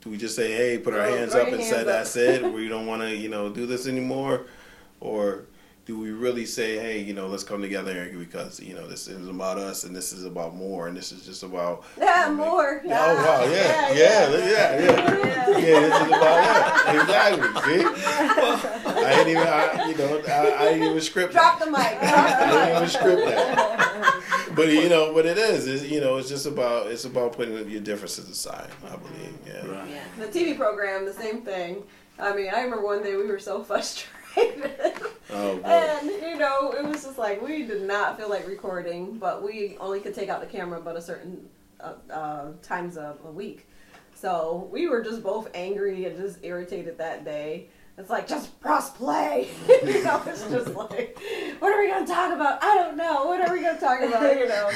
do 0.00 0.10
we 0.10 0.16
just 0.16 0.34
say, 0.34 0.52
hey, 0.52 0.78
put 0.78 0.94
our 0.94 1.06
hands 1.06 1.32
throw 1.32 1.42
up 1.42 1.52
and 1.52 1.62
say 1.62 1.84
that's 1.84 2.16
it, 2.16 2.42
we 2.52 2.68
don't 2.68 2.86
want 2.86 3.02
to 3.02 3.14
you 3.14 3.28
know 3.28 3.48
do 3.50 3.66
this 3.66 3.86
anymore, 3.86 4.46
or 4.98 5.44
do 5.90 5.98
we 5.98 6.12
really 6.12 6.46
say, 6.46 6.78
hey, 6.78 7.00
you 7.00 7.12
know, 7.12 7.26
let's 7.26 7.42
come 7.42 7.60
together 7.60 8.08
because 8.16 8.60
you 8.60 8.74
know 8.74 8.86
this 8.86 9.08
is 9.08 9.26
about 9.26 9.58
us 9.58 9.82
and 9.82 9.94
this 9.94 10.12
is 10.12 10.24
about 10.24 10.54
more 10.54 10.86
and 10.86 10.96
this 10.96 11.10
is 11.10 11.26
just 11.26 11.42
about 11.42 11.82
yeah, 11.98 12.32
more. 12.32 12.80
Oh 12.84 12.88
wow, 12.88 13.44
yeah, 13.44 13.92
yeah, 13.92 14.30
yeah, 14.30 14.38
yeah. 14.38 14.80
yeah. 14.80 15.58
Yeah, 15.58 15.80
this 15.80 16.00
is 16.00 16.06
about 16.06 16.84
yeah, 16.86 17.02
exactly. 17.02 17.48
See, 17.74 17.84
I 17.84 19.16
ain't 19.18 19.28
even, 19.28 19.42
I, 19.42 19.88
you 19.88 19.96
know, 19.96 20.22
I, 20.28 20.64
I 20.64 20.68
ain't 20.68 20.84
even 20.84 21.00
script. 21.00 21.32
Drop 21.32 21.58
that. 21.58 21.64
the 21.64 21.70
mic. 21.72 21.80
I 21.80 22.66
didn't 22.66 22.76
even 22.76 22.88
script 22.88 23.24
that. 23.26 24.52
But 24.54 24.68
you 24.68 24.88
know, 24.88 25.12
what 25.12 25.26
it 25.26 25.38
is 25.38 25.66
is 25.66 25.90
you 25.90 26.00
know, 26.00 26.18
it's 26.18 26.28
just 26.28 26.46
about 26.46 26.86
it's 26.86 27.04
about 27.04 27.32
putting 27.32 27.68
your 27.68 27.80
differences 27.80 28.30
aside. 28.30 28.70
I 28.86 28.94
believe, 28.94 29.38
yeah. 29.44 29.66
Right. 29.66 29.90
Yeah. 29.90 30.04
The 30.20 30.26
TV 30.26 30.56
program, 30.56 31.04
the 31.04 31.12
same 31.12 31.42
thing. 31.42 31.82
I 32.16 32.32
mean, 32.32 32.50
I 32.54 32.62
remember 32.62 32.84
one 32.84 33.02
day 33.02 33.16
we 33.16 33.26
were 33.26 33.40
so 33.40 33.64
frustrated. 33.64 34.19
Oh 34.36 35.56
boy. 35.62 35.62
and, 35.64 36.10
you 36.10 36.36
know, 36.38 36.72
it 36.72 36.84
was 36.84 37.04
just 37.04 37.18
like 37.18 37.40
we 37.42 37.64
did 37.64 37.82
not 37.82 38.18
feel 38.18 38.28
like 38.28 38.46
recording, 38.46 39.18
but 39.18 39.42
we 39.42 39.76
only 39.80 40.00
could 40.00 40.14
take 40.14 40.28
out 40.28 40.40
the 40.40 40.46
camera 40.46 40.80
but 40.80 40.96
a 40.96 41.02
certain 41.02 41.48
uh, 41.80 41.94
uh, 42.12 42.46
times 42.62 42.96
a, 42.96 43.16
a 43.24 43.30
week. 43.30 43.66
So 44.14 44.68
we 44.70 44.86
were 44.88 45.02
just 45.02 45.22
both 45.22 45.48
angry 45.54 46.04
and 46.04 46.16
just 46.18 46.38
irritated 46.42 46.98
that 46.98 47.24
day. 47.24 47.68
It's 47.96 48.08
like, 48.10 48.26
just 48.26 48.58
press 48.60 48.90
play. 48.90 49.48
you 49.68 50.04
know, 50.04 50.22
it's 50.26 50.42
just 50.48 50.74
like, 50.74 51.18
what 51.58 51.72
are 51.72 51.78
we 51.80 51.88
to 51.92 52.06
talk 52.06 52.32
about? 52.32 52.62
I 52.62 52.74
don't 52.76 52.96
know. 52.96 53.24
What 53.26 53.46
are 53.46 53.52
we 53.54 53.60
to 53.62 53.76
talk 53.78 54.00
about? 54.00 54.22
You 54.38 54.48
know, 54.48 54.70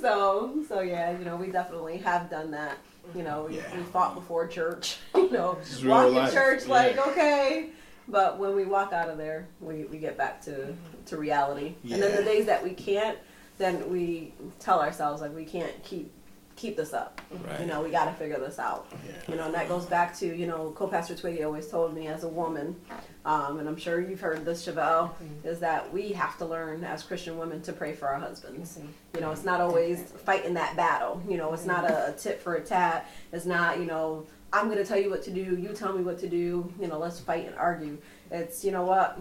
so, 0.00 0.62
so 0.68 0.80
yeah, 0.80 1.10
you 1.18 1.24
know, 1.24 1.36
we 1.36 1.48
definitely 1.48 1.98
have 1.98 2.30
done 2.30 2.50
that. 2.52 2.78
You 3.14 3.24
know, 3.24 3.46
we, 3.48 3.56
Yeah. 3.56 3.76
we 3.76 3.82
fought 3.84 4.14
before 4.14 4.46
church. 4.46 4.96
You 5.14 5.30
know, 5.30 5.56
This 5.60 5.72
is 5.78 5.84
walk 5.84 6.08
in 6.08 6.14
life. 6.14 6.32
church 6.32 6.66
like 6.66 6.96
okay, 7.08 7.70
but 8.08 8.38
when 8.38 8.54
we 8.54 8.64
walk 8.64 8.92
out 8.92 9.08
of 9.08 9.18
there, 9.18 9.46
we, 9.60 9.84
we 9.84 9.98
get 9.98 10.16
back 10.16 10.40
to 10.42 10.74
to 11.06 11.16
reality. 11.16 11.74
And 11.90 12.02
then 12.02 12.16
the 12.16 12.22
days 12.22 12.46
that 12.46 12.62
we 12.62 12.70
can't, 12.70 13.18
then 13.58 13.90
we 13.90 14.34
tell 14.60 14.80
ourselves 14.80 15.20
like 15.20 15.34
we 15.34 15.44
can't 15.44 15.82
keep 15.82 16.12
keep 16.54 16.76
this 16.76 16.92
up. 16.92 17.20
Right. 17.30 17.60
You 17.60 17.66
know, 17.66 17.82
we 17.82 17.90
got 17.90 18.04
to 18.04 18.12
figure 18.12 18.38
this 18.38 18.58
out. 18.58 18.86
Yeah. 18.92 19.12
You 19.28 19.36
know, 19.36 19.46
and 19.46 19.54
that 19.54 19.68
goes 19.68 19.86
back 19.86 20.16
to 20.18 20.26
you 20.26 20.46
know, 20.46 20.72
co-pastor 20.76 21.16
Twiggy 21.16 21.42
always 21.44 21.68
told 21.68 21.94
me 21.94 22.06
as 22.08 22.24
a 22.24 22.28
woman, 22.28 22.76
um, 23.24 23.58
and 23.58 23.68
I'm 23.68 23.76
sure 23.76 24.00
you've 24.00 24.20
heard 24.20 24.44
this, 24.44 24.66
Chevelle, 24.66 25.12
is 25.44 25.60
that 25.60 25.92
we 25.92 26.12
have 26.12 26.36
to 26.38 26.44
learn 26.44 26.84
as 26.84 27.02
Christian 27.02 27.38
women 27.38 27.62
to 27.62 27.72
pray 27.72 27.94
for 27.94 28.08
our 28.08 28.18
husbands. 28.18 28.78
You 29.14 29.20
know, 29.20 29.30
it's 29.30 29.44
not 29.44 29.60
always 29.60 30.02
fighting 30.24 30.54
that 30.54 30.76
battle. 30.76 31.22
You 31.28 31.36
know, 31.36 31.52
it's 31.52 31.64
not 31.64 31.84
a, 31.84 32.08
a 32.08 32.12
tit 32.12 32.40
for 32.40 32.54
a 32.54 32.60
tat. 32.60 33.10
It's 33.32 33.46
not, 33.46 33.78
you 33.78 33.86
know, 33.86 34.26
I'm 34.52 34.66
going 34.66 34.78
to 34.78 34.84
tell 34.84 34.98
you 34.98 35.10
what 35.10 35.22
to 35.24 35.30
do. 35.30 35.56
You 35.56 35.68
tell 35.74 35.92
me 35.92 36.02
what 36.02 36.18
to 36.20 36.28
do. 36.28 36.72
You 36.80 36.88
know, 36.88 36.98
let's 36.98 37.20
fight 37.20 37.46
and 37.46 37.56
argue. 37.56 37.98
It's, 38.30 38.64
you 38.64 38.70
know 38.70 38.84
what? 38.84 39.18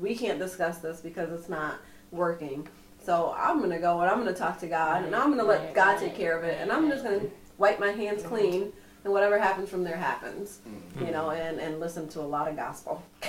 We 0.00 0.14
can't 0.14 0.38
discuss 0.38 0.78
this 0.78 1.00
because 1.00 1.30
it's 1.32 1.48
not 1.48 1.76
working. 2.10 2.68
So 3.04 3.34
I'm 3.36 3.58
going 3.58 3.70
to 3.70 3.78
go 3.78 4.00
and 4.00 4.10
I'm 4.10 4.20
going 4.22 4.32
to 4.32 4.38
talk 4.38 4.58
to 4.60 4.66
God 4.66 5.04
and 5.04 5.14
I'm 5.14 5.26
going 5.26 5.38
to 5.38 5.44
let 5.44 5.60
Right, 5.60 5.74
God 5.74 5.86
right, 5.88 6.00
take 6.00 6.16
care 6.16 6.38
of 6.38 6.44
it. 6.44 6.60
And 6.60 6.70
I'm 6.72 6.88
just 6.88 7.04
going 7.04 7.20
to 7.20 7.30
wipe 7.58 7.80
my 7.80 7.90
hands 7.90 8.22
clean 8.22 8.72
and 9.04 9.12
whatever 9.12 9.38
happens 9.38 9.68
from 9.68 9.82
there 9.84 9.96
happens. 9.96 10.60
You 11.00 11.10
know, 11.10 11.30
and, 11.30 11.58
and 11.58 11.80
listen 11.80 12.08
to 12.10 12.20
a 12.20 12.22
lot 12.22 12.48
of 12.48 12.56
gospel. 12.56 13.02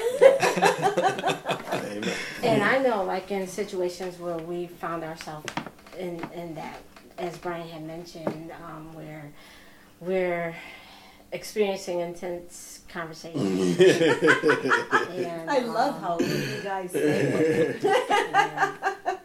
Amen. 1.74 2.14
And 2.44 2.64
I 2.64 2.78
know, 2.78 3.04
like 3.04 3.32
in 3.32 3.48
situations 3.48 4.20
where 4.20 4.38
we 4.38 4.68
found 4.68 5.04
ourselves 5.04 5.52
in 5.98 6.24
in 6.36 6.54
that, 6.56 6.78
as 7.18 7.38
Brian 7.38 7.68
had 7.68 7.84
mentioned, 7.84 8.52
um, 8.68 8.94
where 8.94 9.32
we're 10.00 10.56
experiencing 11.34 12.00
intense 12.00 12.82
conversations. 12.88 13.80
and, 13.80 15.50
I 15.50 15.60
love 15.60 15.96
um, 15.96 16.02
how 16.02 16.20
you 16.20 16.62
guys 16.64 16.92
say 16.94 17.76
yeah. 17.82 18.76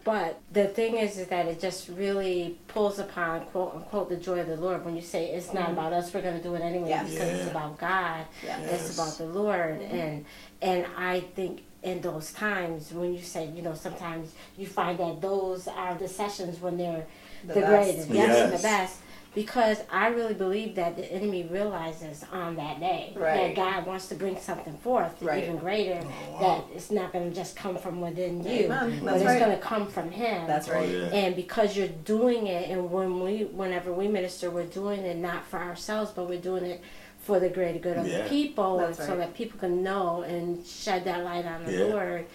But 0.04 0.40
the 0.52 0.68
thing 0.68 0.96
is, 0.96 1.18
is 1.18 1.26
that 1.26 1.46
it 1.46 1.60
just 1.60 1.88
really 1.90 2.56
pulls 2.68 2.98
upon 2.98 3.42
quote 3.46 3.74
unquote 3.74 4.08
the 4.08 4.16
joy 4.16 4.40
of 4.40 4.46
the 4.46 4.56
Lord 4.56 4.84
when 4.84 4.96
you 4.96 5.02
say 5.02 5.26
it's 5.32 5.52
not 5.52 5.70
about 5.70 5.92
us, 5.92 6.12
we're 6.14 6.22
going 6.22 6.38
to 6.38 6.42
do 6.42 6.54
it 6.54 6.62
anyway 6.62 6.88
Yes. 6.88 7.12
because 7.12 7.28
it's 7.40 7.50
about 7.50 7.78
God. 7.78 8.24
Yeah. 8.42 8.58
It's 8.60 8.94
about 8.94 9.18
the 9.18 9.26
Lord, 9.26 9.82
and 9.82 10.24
and 10.62 10.86
I 10.96 11.20
think 11.20 11.62
in 11.82 12.00
those 12.00 12.32
times 12.32 12.90
when 12.92 13.12
you 13.14 13.22
say, 13.22 13.50
you 13.54 13.62
know, 13.62 13.74
sometimes 13.74 14.32
you 14.56 14.66
find 14.66 14.98
that 14.98 15.20
those 15.20 15.68
are 15.68 15.94
the 15.94 16.08
sessions 16.08 16.58
when 16.60 16.76
they're 16.78 17.06
The 17.46 17.54
the, 17.54 17.60
greatest, 17.60 18.08
yes, 18.08 18.44
and 18.44 18.52
the 18.52 18.62
best. 18.62 18.96
Because 19.34 19.78
I 19.92 20.08
really 20.08 20.34
believe 20.34 20.74
that 20.76 20.96
the 20.96 21.04
enemy 21.12 21.46
realizes 21.50 22.24
on 22.32 22.56
that 22.56 22.80
day 22.80 23.12
Right. 23.14 23.54
that 23.54 23.56
God 23.56 23.86
wants 23.86 24.08
to 24.08 24.14
bring 24.14 24.38
something 24.38 24.76
forth 24.78 25.20
Right. 25.22 25.44
even 25.44 25.58
greater. 25.58 26.00
Oh, 26.34 26.40
that 26.40 26.64
it's 26.74 26.90
not 26.90 27.12
going 27.12 27.28
to 27.30 27.36
just 27.36 27.54
come 27.54 27.76
from 27.76 28.00
within 28.00 28.42
you, 28.42 28.64
Amen. 28.64 29.00
but 29.00 29.04
That's 29.12 29.16
it's 29.22 29.24
right. 29.26 29.38
going 29.38 29.52
to 29.56 29.62
come 29.62 29.86
from 29.86 30.10
Him. 30.10 30.46
That's 30.46 30.68
oh, 30.68 30.72
right. 30.72 30.88
yeah. 30.88 31.04
And 31.12 31.36
because 31.36 31.76
you're 31.76 31.88
doing 31.88 32.46
it, 32.46 32.70
and 32.70 32.90
when 32.90 33.20
we, 33.20 33.44
whenever 33.44 33.92
we 33.92 34.08
minister, 34.08 34.50
we're 34.50 34.64
doing 34.64 35.00
it 35.00 35.16
not 35.18 35.46
for 35.46 35.58
ourselves, 35.58 36.10
but 36.14 36.28
we're 36.28 36.40
doing 36.40 36.64
it 36.64 36.80
for 37.20 37.38
the 37.38 37.48
greater 37.50 37.78
good 37.78 37.98
of 37.98 38.08
Yeah. 38.08 38.22
the 38.22 38.28
people, 38.30 38.78
That's 38.78 38.98
so 38.98 39.08
right. 39.10 39.18
that 39.18 39.34
people 39.34 39.60
can 39.60 39.82
know 39.82 40.22
and 40.22 40.66
shed 40.66 41.04
that 41.04 41.22
light 41.24 41.44
on 41.44 41.64
the 41.64 41.72
Yeah. 41.72 41.84
Lord. 41.94 42.26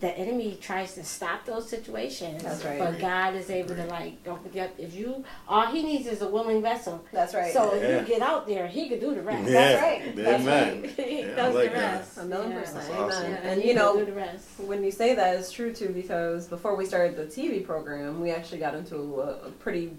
The 0.00 0.16
enemy 0.16 0.56
tries 0.60 0.94
to 0.94 1.02
stop 1.02 1.44
those 1.44 1.68
situations, 1.68 2.44
That's 2.44 2.64
right. 2.64 2.78
but 2.78 3.00
God 3.00 3.34
is 3.34 3.50
able 3.50 3.74
to 3.74 3.84
like 3.86 4.22
don't 4.22 4.40
forget 4.42 4.72
if 4.78 4.94
you 4.94 5.24
all 5.48 5.66
He 5.66 5.82
needs 5.82 6.06
is 6.06 6.22
a 6.22 6.28
willing 6.28 6.62
vessel. 6.62 7.04
That's 7.12 7.34
right. 7.34 7.52
So 7.52 7.74
if 7.74 7.82
you 7.82 8.06
get 8.06 8.22
out 8.22 8.46
there, 8.46 8.68
He 8.68 8.88
could 8.88 9.00
do 9.00 9.14
the 9.14 9.22
rest. 9.22 9.50
Yeah. 9.50 9.80
right. 9.82 10.14
That's 10.16 10.42
Amen. 10.42 10.84
he 10.96 11.20
Yeah, 11.22 11.34
does 11.34 11.54
like 11.54 11.72
the 11.72 11.78
that. 11.78 12.06
A 12.16 12.24
million 12.26 12.52
Yeah. 12.52 12.60
percent. 12.60 12.76
That's 12.76 12.90
Amen. 12.90 13.02
awesome. 13.02 13.30
Yeah, 13.32 13.36
And 13.50 13.62
you 13.64 13.74
know, 13.74 13.96
do 13.98 14.04
the 14.04 14.12
rest. 14.12 14.46
when 14.60 14.84
you 14.84 14.92
say 14.92 15.14
that, 15.16 15.36
it's 15.36 15.50
true 15.50 15.72
too 15.72 15.88
because 15.88 16.46
before 16.46 16.76
we 16.76 16.86
started 16.86 17.16
the 17.16 17.24
TV 17.26 17.64
program, 17.64 18.20
we 18.20 18.30
actually 18.30 18.58
got 18.58 18.74
into 18.76 19.20
a, 19.20 19.48
a 19.48 19.50
pretty 19.50 19.92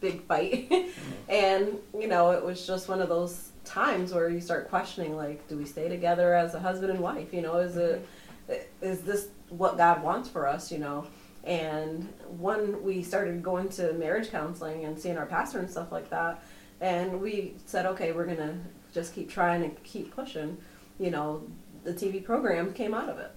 big 0.00 0.22
fight. 0.24 0.70
and, 1.28 1.78
you 1.98 2.08
know, 2.08 2.32
it 2.32 2.44
was 2.44 2.66
just 2.66 2.88
one 2.88 3.00
of 3.00 3.08
those 3.08 3.48
times 3.64 4.12
where 4.12 4.28
you 4.28 4.40
start 4.40 4.68
questioning, 4.68 5.16
like, 5.16 5.48
do 5.48 5.56
we 5.56 5.64
stay 5.64 5.88
together 5.88 6.34
as 6.34 6.54
a 6.54 6.60
husband 6.60 6.90
and 6.90 7.00
wife? 7.00 7.32
You 7.32 7.42
know, 7.42 7.56
is 7.58 7.76
it, 7.76 8.06
mm-hmm. 8.50 8.84
is 8.84 9.00
this 9.00 9.28
what 9.50 9.76
God 9.76 10.02
wants 10.02 10.28
for 10.28 10.46
us, 10.46 10.70
you 10.72 10.78
know? 10.78 11.06
And 11.44 12.12
when 12.38 12.82
we 12.82 13.02
started 13.02 13.42
going 13.42 13.68
to 13.70 13.92
marriage 13.92 14.30
counseling 14.30 14.84
and 14.84 14.98
seeing 14.98 15.16
our 15.16 15.26
pastor 15.26 15.58
and 15.60 15.70
stuff 15.70 15.92
like 15.92 16.10
that, 16.10 16.42
and 16.80 17.20
we 17.20 17.54
said, 17.66 17.86
okay, 17.86 18.12
we're 18.12 18.24
going 18.26 18.36
to 18.38 18.54
just 18.92 19.14
keep 19.14 19.30
trying 19.30 19.62
and 19.62 19.82
keep 19.84 20.14
pushing, 20.14 20.56
you 20.98 21.10
know, 21.10 21.42
the 21.84 21.92
TV 21.92 22.22
program 22.24 22.72
came 22.72 22.92
out 22.94 23.08
of 23.08 23.18
it. 23.18 23.30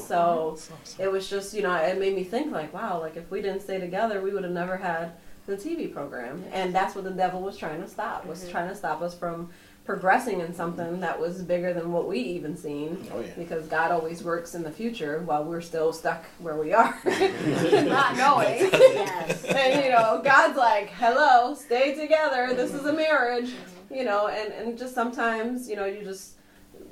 So 0.00 0.58
it 0.98 1.10
was 1.12 1.30
just, 1.30 1.54
you 1.54 1.62
know, 1.62 1.74
it 1.76 1.98
made 1.98 2.14
me 2.16 2.24
think 2.24 2.52
like, 2.52 2.74
wow, 2.74 2.98
like 3.00 3.16
if 3.16 3.30
we 3.30 3.40
didn't 3.40 3.60
stay 3.62 3.78
together, 3.78 4.20
we 4.20 4.32
would 4.32 4.42
have 4.42 4.52
never 4.52 4.76
had 4.76 5.12
the 5.46 5.56
TV 5.56 5.90
program. 5.92 6.44
And 6.52 6.74
that's 6.74 6.94
what 6.96 7.04
the 7.04 7.10
devil 7.10 7.40
was 7.40 7.56
trying 7.56 7.80
to 7.80 7.88
stop, 7.88 8.26
was 8.26 8.44
Mhm. 8.44 8.50
trying 8.50 8.68
to 8.68 8.74
stop 8.74 9.00
us 9.00 9.14
from 9.14 9.50
progressing 9.88 10.40
in 10.40 10.52
something 10.52 11.00
that 11.00 11.18
was 11.18 11.40
bigger 11.40 11.72
than 11.72 11.90
what 11.90 12.06
we 12.06 12.18
even 12.18 12.54
seen. 12.54 13.08
Oh 13.10 13.20
yeah. 13.20 13.32
Because 13.38 13.66
God 13.68 13.90
always 13.90 14.22
works 14.22 14.54
in 14.54 14.62
the 14.62 14.70
future 14.70 15.22
while 15.24 15.44
we're 15.44 15.62
still 15.62 15.94
stuck 15.94 16.26
where 16.40 16.58
we 16.58 16.74
are, 16.74 16.94
not 17.06 18.14
knowing. 18.14 18.68
Yes. 18.98 19.44
and 19.44 19.84
you 19.84 19.90
know, 19.90 20.20
God's 20.22 20.58
like, 20.58 20.90
"Hello, 20.90 21.54
stay 21.54 21.94
together. 21.94 22.52
This 22.54 22.74
is 22.74 22.84
a 22.84 22.88
mm-hmm. 22.88 22.96
marriage." 22.96 23.48
Mm-hmm. 23.48 23.94
You 23.94 24.04
know, 24.04 24.28
and 24.28 24.52
and 24.52 24.76
just 24.76 24.94
sometimes, 24.94 25.70
you 25.70 25.76
know, 25.76 25.86
you 25.86 26.04
just 26.04 26.34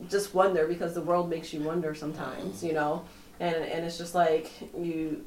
just 0.08 0.34
wonder 0.34 0.66
because 0.66 0.94
the 0.94 1.02
world 1.02 1.28
makes 1.28 1.52
you 1.52 1.60
wonder 1.60 1.94
sometimes, 1.94 2.64
you 2.64 2.72
know, 2.72 3.04
and 3.40 3.56
and 3.56 3.84
it's 3.84 3.98
just 3.98 4.14
like 4.14 4.50
you. 4.74 5.22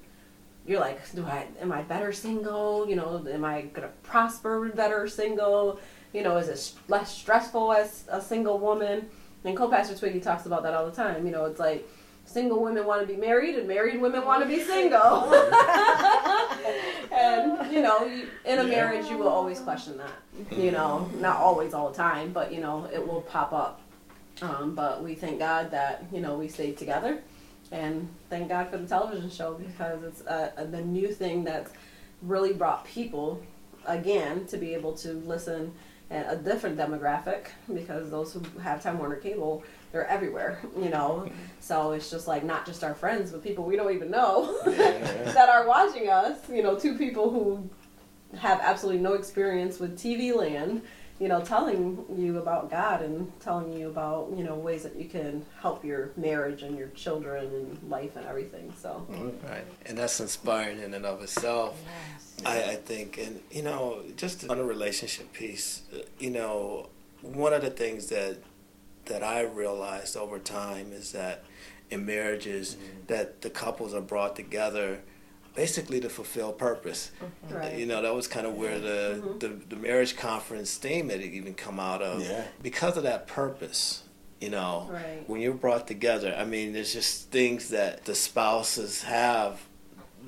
You're 0.65 0.79
like, 0.79 0.99
do 1.15 1.25
I 1.25 1.47
am 1.61 1.71
I 1.71 1.83
better 1.83 2.11
single? 2.11 2.89
You 2.89 2.95
know, 2.95 3.25
am 3.31 3.45
I 3.45 3.61
gonna 3.61 3.91
prosper 4.01 4.69
better 4.69 5.07
single? 5.07 5.79
You 6.13 6.23
know, 6.23 6.37
is 6.37 6.47
it 6.47 6.73
less 6.87 7.15
stressful 7.15 7.71
as 7.73 8.05
a 8.09 8.21
single 8.21 8.57
woman? 8.59 9.09
And 9.43 9.55
co-pastor 9.55 9.95
Twiggy 9.95 10.19
talks 10.19 10.45
about 10.45 10.63
that 10.63 10.73
all 10.73 10.85
the 10.85 10.91
time. 10.91 11.25
You 11.25 11.31
know, 11.31 11.45
it's 11.45 11.59
like 11.59 11.87
single 12.25 12.61
women 12.61 12.85
want 12.85 13.01
to 13.01 13.07
be 13.07 13.19
married 13.19 13.55
and 13.55 13.67
married 13.67 13.99
women 14.01 14.25
want 14.25 14.41
to 14.41 14.47
be 14.47 14.61
single. 14.63 15.31
and 17.11 17.71
you 17.71 17.81
know, 17.81 18.05
in 18.45 18.59
a 18.59 18.63
Yeah. 18.63 18.69
marriage, 18.69 19.07
you 19.09 19.17
will 19.17 19.27
always 19.29 19.59
question 19.59 19.97
that. 19.97 20.13
You 20.57 20.71
know, 20.71 21.09
not 21.19 21.37
always 21.37 21.73
all 21.73 21.89
the 21.89 21.95
time, 21.97 22.31
but 22.31 22.51
you 22.53 22.61
know, 22.61 22.87
it 22.93 23.05
will 23.05 23.21
pop 23.21 23.53
up. 23.53 23.81
Um, 24.41 24.73
but 24.73 25.03
we 25.03 25.15
thank 25.15 25.39
God 25.39 25.71
that 25.71 26.05
you 26.13 26.21
know 26.21 26.35
we 26.37 26.47
stayed 26.47 26.77
together, 26.77 27.19
and 27.71 28.07
thank 28.29 28.47
God 28.49 28.69
for 28.69 28.77
the 28.77 28.87
television 28.87 29.29
show 29.29 29.53
because 29.55 30.01
it's 30.03 30.21
uh, 30.25 30.51
uh, 30.57 30.63
the 30.65 30.81
new 30.81 31.09
thing 31.13 31.43
that's 31.43 31.71
really 32.21 32.53
brought 32.53 32.85
people 32.85 33.41
again 33.85 34.45
to 34.47 34.57
be 34.57 34.73
able 34.73 34.93
to 34.93 35.13
listen 35.13 35.55
and 35.63 35.73
a 36.11 36.35
different 36.35 36.77
demographic 36.77 37.47
because 37.71 38.09
those 38.09 38.33
who 38.33 38.41
have 38.61 38.81
Time 38.81 38.97
Warner 38.97 39.17
Cable, 39.17 39.63
they're 39.91 40.07
everywhere, 40.07 40.59
you 40.77 40.89
know. 40.89 41.29
So 41.59 41.91
it's 41.91 42.09
just 42.09 42.27
like 42.27 42.43
not 42.43 42.65
just 42.65 42.83
our 42.83 42.95
friends, 42.95 43.31
but 43.31 43.43
people 43.43 43.63
we 43.63 43.75
don't 43.75 43.93
even 43.93 44.09
know 44.09 44.59
that 44.65 45.49
are 45.49 45.67
watching 45.67 46.09
us. 46.09 46.37
You 46.49 46.63
know, 46.63 46.77
two 46.77 46.97
people 46.97 47.29
who 47.29 47.69
have 48.37 48.59
absolutely 48.61 49.01
no 49.01 49.13
experience 49.13 49.79
with 49.79 49.97
TV 49.97 50.35
land 50.35 50.81
you 51.19 51.27
know, 51.27 51.41
telling 51.41 52.05
you 52.15 52.37
about 52.37 52.71
God 52.71 53.01
and 53.01 53.31
telling 53.41 53.73
you 53.73 53.89
about, 53.89 54.31
you 54.35 54.43
know, 54.43 54.55
ways 54.55 54.83
that 54.83 54.95
you 54.95 55.09
can 55.09 55.45
help 55.61 55.83
your 55.83 56.11
marriage 56.15 56.63
and 56.63 56.77
your 56.77 56.87
children 56.89 57.45
and 57.45 57.89
life 57.89 58.15
and 58.15 58.25
everything. 58.25 58.73
So, 58.81 59.05
right. 59.49 59.65
And 59.85 59.97
that's 59.97 60.19
inspiring 60.19 60.79
in 60.79 60.93
and 60.93 61.05
of 61.05 61.21
itself. 61.21 61.77
Yes. 61.85 62.45
I, 62.45 62.71
I 62.71 62.75
think, 62.75 63.17
and, 63.17 63.41
you 63.51 63.63
know, 63.63 64.01
just 64.15 64.49
on 64.49 64.59
a 64.59 64.63
relationship 64.63 65.33
piece, 65.33 65.81
uh, 65.93 65.99
you 66.19 66.29
know, 66.29 66.87
one 67.21 67.51
of 67.51 67.61
the 67.61 67.69
things 67.69 68.07
that 68.07 68.37
that 69.05 69.23
I 69.23 69.41
realized 69.41 70.15
over 70.15 70.39
time 70.39 70.93
is 70.93 71.11
that 71.13 71.43
in 71.89 72.05
marriages 72.05 72.75
mm-hmm. 72.75 73.07
that 73.07 73.41
the 73.41 73.49
couples 73.49 73.93
are 73.93 74.01
brought 74.01 74.35
together 74.35 75.01
basically 75.55 75.99
to 75.99 76.09
fulfill 76.09 76.51
purpose. 76.51 77.11
Mm-hmm. 77.21 77.55
Right. 77.55 77.77
You 77.77 77.85
know, 77.85 78.01
that 78.01 78.13
was 78.13 78.27
kind 78.27 78.45
of 78.45 78.55
where 78.55 78.79
the, 78.79 79.21
mm-hmm. 79.21 79.39
the, 79.39 79.47
the 79.69 79.75
marriage 79.75 80.15
conference 80.15 80.75
theme 80.75 81.09
had 81.09 81.21
even 81.21 81.53
come 81.53 81.79
out 81.79 82.01
of. 82.01 82.21
Yeah. 82.21 82.45
Because 82.61 82.97
of 82.97 83.03
that 83.03 83.27
purpose, 83.27 84.03
you 84.39 84.49
know, 84.49 84.87
right. 84.91 85.23
when 85.27 85.41
you're 85.41 85.53
brought 85.53 85.87
together, 85.87 86.35
I 86.37 86.45
mean, 86.45 86.73
there's 86.73 86.93
just 86.93 87.31
things 87.31 87.69
that 87.69 88.05
the 88.05 88.15
spouses 88.15 89.03
have 89.03 89.61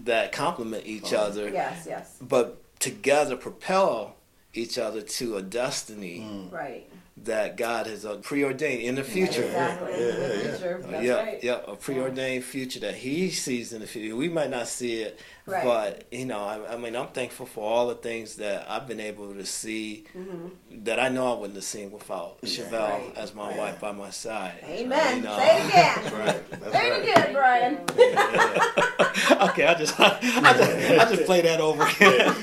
that 0.03 0.31
complement 0.31 0.85
each 0.85 1.13
oh. 1.13 1.17
other. 1.17 1.49
Yes, 1.49 1.85
yes. 1.87 2.17
But 2.21 2.79
together 2.79 3.35
propel 3.35 4.15
each 4.53 4.77
other 4.77 5.01
to 5.01 5.37
a 5.37 5.41
destiny. 5.41 6.19
Mm. 6.19 6.51
Right 6.51 6.87
that 7.23 7.57
God 7.57 7.87
has 7.87 8.05
uh, 8.05 8.17
preordained 8.17 8.81
in 8.81 8.95
the 8.95 9.03
future. 9.03 9.43
Exactly. 9.43 9.91
Yeah, 9.91 9.97
in 9.97 10.19
the 10.19 10.37
future. 10.37 10.83
That's 10.89 11.03
yeah, 11.03 11.13
right. 11.15 11.43
yeah, 11.43 11.59
a 11.67 11.75
preordained 11.75 12.43
future 12.43 12.79
that 12.79 12.95
He 12.95 13.29
sees 13.29 13.73
in 13.73 13.81
the 13.81 13.87
future. 13.87 14.15
We 14.15 14.29
might 14.29 14.49
not 14.49 14.67
see 14.67 15.01
it, 15.01 15.19
right. 15.51 15.63
but 15.63 16.05
you 16.11 16.25
know, 16.25 16.39
I, 16.39 16.73
I, 16.73 16.77
mean, 16.77 16.95
I'm 16.95 17.07
thankful 17.07 17.45
for 17.45 17.63
all 17.63 17.87
the 17.87 17.95
things 17.95 18.35
that 18.35 18.69
I've 18.69 18.87
been 18.87 18.99
able 18.99 19.33
to 19.33 19.45
see 19.45 20.05
mm-hmm. 20.15 20.83
that 20.83 20.99
I 20.99 21.09
know 21.09 21.33
I 21.33 21.39
wouldn't 21.39 21.55
have 21.55 21.63
seen 21.63 21.91
without 21.91 22.37
yeah. 22.41 22.49
Chevelle 22.49 22.89
right. 22.89 23.17
as 23.17 23.33
my 23.33 23.55
wife 23.57 23.79
by 23.79 23.91
my 23.91 24.09
side. 24.09 24.59
Amen. 24.63 25.17
You 25.17 25.23
know, 25.23 25.37
Say 25.37 25.61
it 25.61 25.67
again. 25.67 25.95
That's 25.95 26.11
right. 26.13 26.49
That's 26.61 26.71
Say 26.71 26.89
right. 26.89 27.01
it 27.01 27.09
again, 27.09 27.33
Brian. 27.33 27.75
okay, 29.49 29.65
I 29.65 29.75
just, 29.77 29.99
I, 29.99 30.17
I 30.21 30.53
just, 30.53 30.91
I 30.91 31.15
just 31.15 31.25
play 31.25 31.41
that 31.41 31.59
over. 31.59 31.87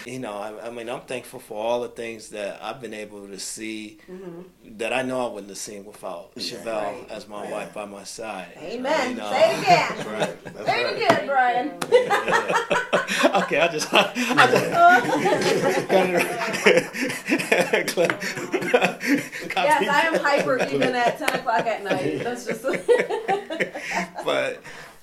you 0.09 0.19
know, 0.19 0.37
I, 0.37 0.67
I, 0.67 0.71
mean, 0.71 0.89
I'm 0.89 1.03
thankful 1.03 1.41
for 1.41 1.63
all 1.63 1.81
the 1.81 1.89
things 1.89 2.31
that 2.31 2.63
I've 2.63 2.81
been 2.81 2.95
able 2.95 3.27
to 3.29 3.39
see. 3.39 3.99
Mm-hmm 4.11 4.43
that 4.79 4.93
I 4.93 5.03
know 5.03 5.27
I 5.27 5.33
wouldn't 5.33 5.49
have 5.49 5.59
seen 5.59 5.85
without 5.85 6.35
Chevelle 6.37 6.83
right. 6.83 7.11
as 7.11 7.29
my 7.29 7.51
wife 7.51 7.75
by 7.75 7.85
my 7.85 8.05
side. 8.05 8.53
Amen. 8.59 9.11
You 9.11 9.17
know, 9.17 9.31
Say 9.31 9.55
it 9.55 9.63
again. 9.63 9.89
That's 9.91 10.07
right. 10.07 10.45
That's 10.45 10.67
Say 10.67 10.85
right. 10.85 10.93
it 10.93 10.97
again, 10.97 11.27
Brian. 11.27 12.75
Yeah. 13.39 13.45
okay, 13.45 13.61
I 13.61 13.69
just. 13.69 13.89
I, 13.93 14.13
just 17.85 17.97
yes, 19.57 19.89
I 19.89 20.01
am 20.07 20.21
hyper 20.21 20.63
even 20.65 20.95
at 20.95 21.19
ten 21.19 21.29
o'clock 21.31 21.67
at 21.67 21.85
night. 21.85 22.25
That's 22.25 22.47
just. 22.47 22.63
but 24.25 24.63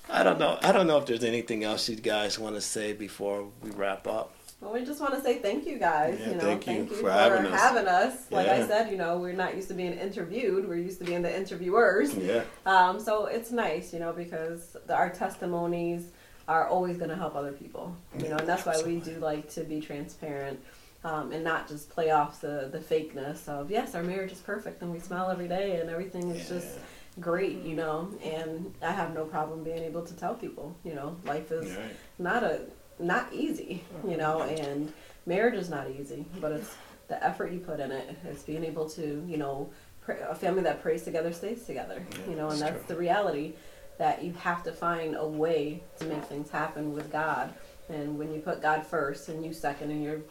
I 0.09 0.23
don't 0.23 0.39
know. 0.39 0.57
I 0.61 0.71
don't 0.71 0.87
know 0.87 0.97
if 0.97 1.05
there's 1.05 1.23
anything 1.23 1.63
else 1.63 1.89
you 1.89 1.95
guys 1.95 2.37
want 2.39 2.55
to 2.55 2.61
say 2.61 2.93
before 2.93 3.47
we 3.61 3.71
wrap 3.71 4.07
up. 4.07 4.33
Well, 4.61 4.73
we 4.73 4.85
just 4.85 5.01
want 5.01 5.13
to 5.13 5.21
say 5.21 5.39
thank 5.39 5.65
you 5.67 5.77
guys. 5.77 6.17
Yeah, 6.19 6.29
you 6.29 6.35
know, 6.35 6.41
thank, 6.41 6.63
thank 6.63 6.89
you, 6.89 6.95
for, 6.95 7.03
for 7.03 7.11
having, 7.11 7.45
us. 7.45 7.59
having 7.59 7.87
us. 7.87 8.31
Like 8.31 8.47
yeah. 8.47 8.55
I 8.55 8.67
said, 8.67 8.89
you 8.89 8.97
know, 8.97 9.17
we're 9.17 9.33
not 9.33 9.55
used 9.55 9.67
to 9.67 9.73
being 9.73 9.93
interviewed. 9.93 10.67
We're 10.67 10.77
used 10.77 10.99
to 10.99 11.05
being 11.05 11.21
the 11.21 11.35
interviewers. 11.35 12.15
Yeah. 12.15 12.43
Um, 12.65 12.99
so 12.99 13.25
it's 13.25 13.51
nice, 13.51 13.93
you 13.93 13.99
know, 13.99 14.13
because 14.13 14.75
the, 14.87 14.95
our 14.95 15.09
testimonies 15.09 16.11
are 16.47 16.67
always 16.67 16.97
going 16.97 17.09
to 17.09 17.15
help 17.15 17.35
other 17.35 17.51
people. 17.51 17.95
You 18.19 18.29
know, 18.29 18.37
and 18.37 18.47
that's 18.47 18.65
why 18.65 18.81
we 18.85 18.97
do 18.97 19.15
like 19.19 19.49
to 19.51 19.61
be 19.61 19.81
transparent. 19.81 20.59
Um, 21.03 21.31
and 21.31 21.43
not 21.43 21.67
just 21.67 21.89
play 21.91 22.09
off 22.09 22.41
the, 22.41 22.67
the 22.71 22.79
fakeness 22.79 23.47
of 23.47 23.69
yes 23.69 23.93
our 23.93 24.01
marriage 24.01 24.31
is 24.31 24.39
perfect 24.39 24.81
and 24.81 24.91
we 24.91 24.97
smile 24.97 25.29
every 25.29 25.47
day 25.47 25.79
and 25.79 25.87
everything 25.87 26.31
is 26.31 26.49
yeah. 26.49 26.57
just 26.57 26.79
great 27.19 27.61
you 27.61 27.75
know 27.75 28.09
and 28.23 28.73
i 28.81 28.91
have 28.91 29.13
no 29.13 29.23
problem 29.23 29.63
being 29.63 29.83
able 29.83 30.03
to 30.03 30.15
tell 30.15 30.33
people 30.33 30.75
you 30.83 30.95
know 30.95 31.15
life 31.23 31.51
is 31.51 31.77
not 32.17 32.43
a 32.43 32.61
not 32.99 33.31
easy, 33.33 33.83
you 34.07 34.17
know, 34.17 34.41
and 34.43 34.91
marriage 35.25 35.55
is 35.55 35.69
not 35.69 35.89
easy, 35.89 36.25
but 36.39 36.51
it's 36.51 36.75
the 37.07 37.23
effort 37.23 37.51
you 37.51 37.59
put 37.59 37.79
in 37.79 37.91
it. 37.91 38.17
It's 38.25 38.43
being 38.43 38.63
able 38.63 38.89
to, 38.91 39.23
you 39.27 39.37
know, 39.37 39.69
pray, 40.01 40.19
a 40.27 40.35
family 40.35 40.63
that 40.63 40.81
prays 40.81 41.03
together 41.03 41.33
stays 41.33 41.63
together, 41.65 42.05
yeah, 42.11 42.17
you 42.29 42.35
know, 42.35 42.49
and 42.49 42.61
that's 42.61 42.85
true. 42.85 42.95
the 42.95 42.95
reality 42.95 43.53
that 43.97 44.23
you 44.23 44.33
have 44.33 44.63
to 44.63 44.71
find 44.71 45.15
a 45.15 45.27
way 45.27 45.83
to 45.99 46.05
make 46.05 46.23
things 46.25 46.49
happen 46.49 46.93
with 46.93 47.11
God. 47.11 47.53
And 47.89 48.17
when 48.17 48.33
you 48.33 48.41
put 48.41 48.61
God 48.61 48.85
first 48.85 49.29
and 49.29 49.45
you 49.45 49.53
second 49.53 49.91
and 49.91 50.03
your, 50.03 50.21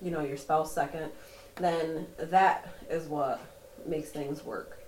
you 0.00 0.10
know, 0.10 0.20
your 0.20 0.36
spouse 0.36 0.72
second, 0.72 1.10
then 1.56 2.06
that 2.18 2.72
is 2.88 3.06
what 3.06 3.40
makes 3.86 4.10
things 4.10 4.44
work. 4.44 4.80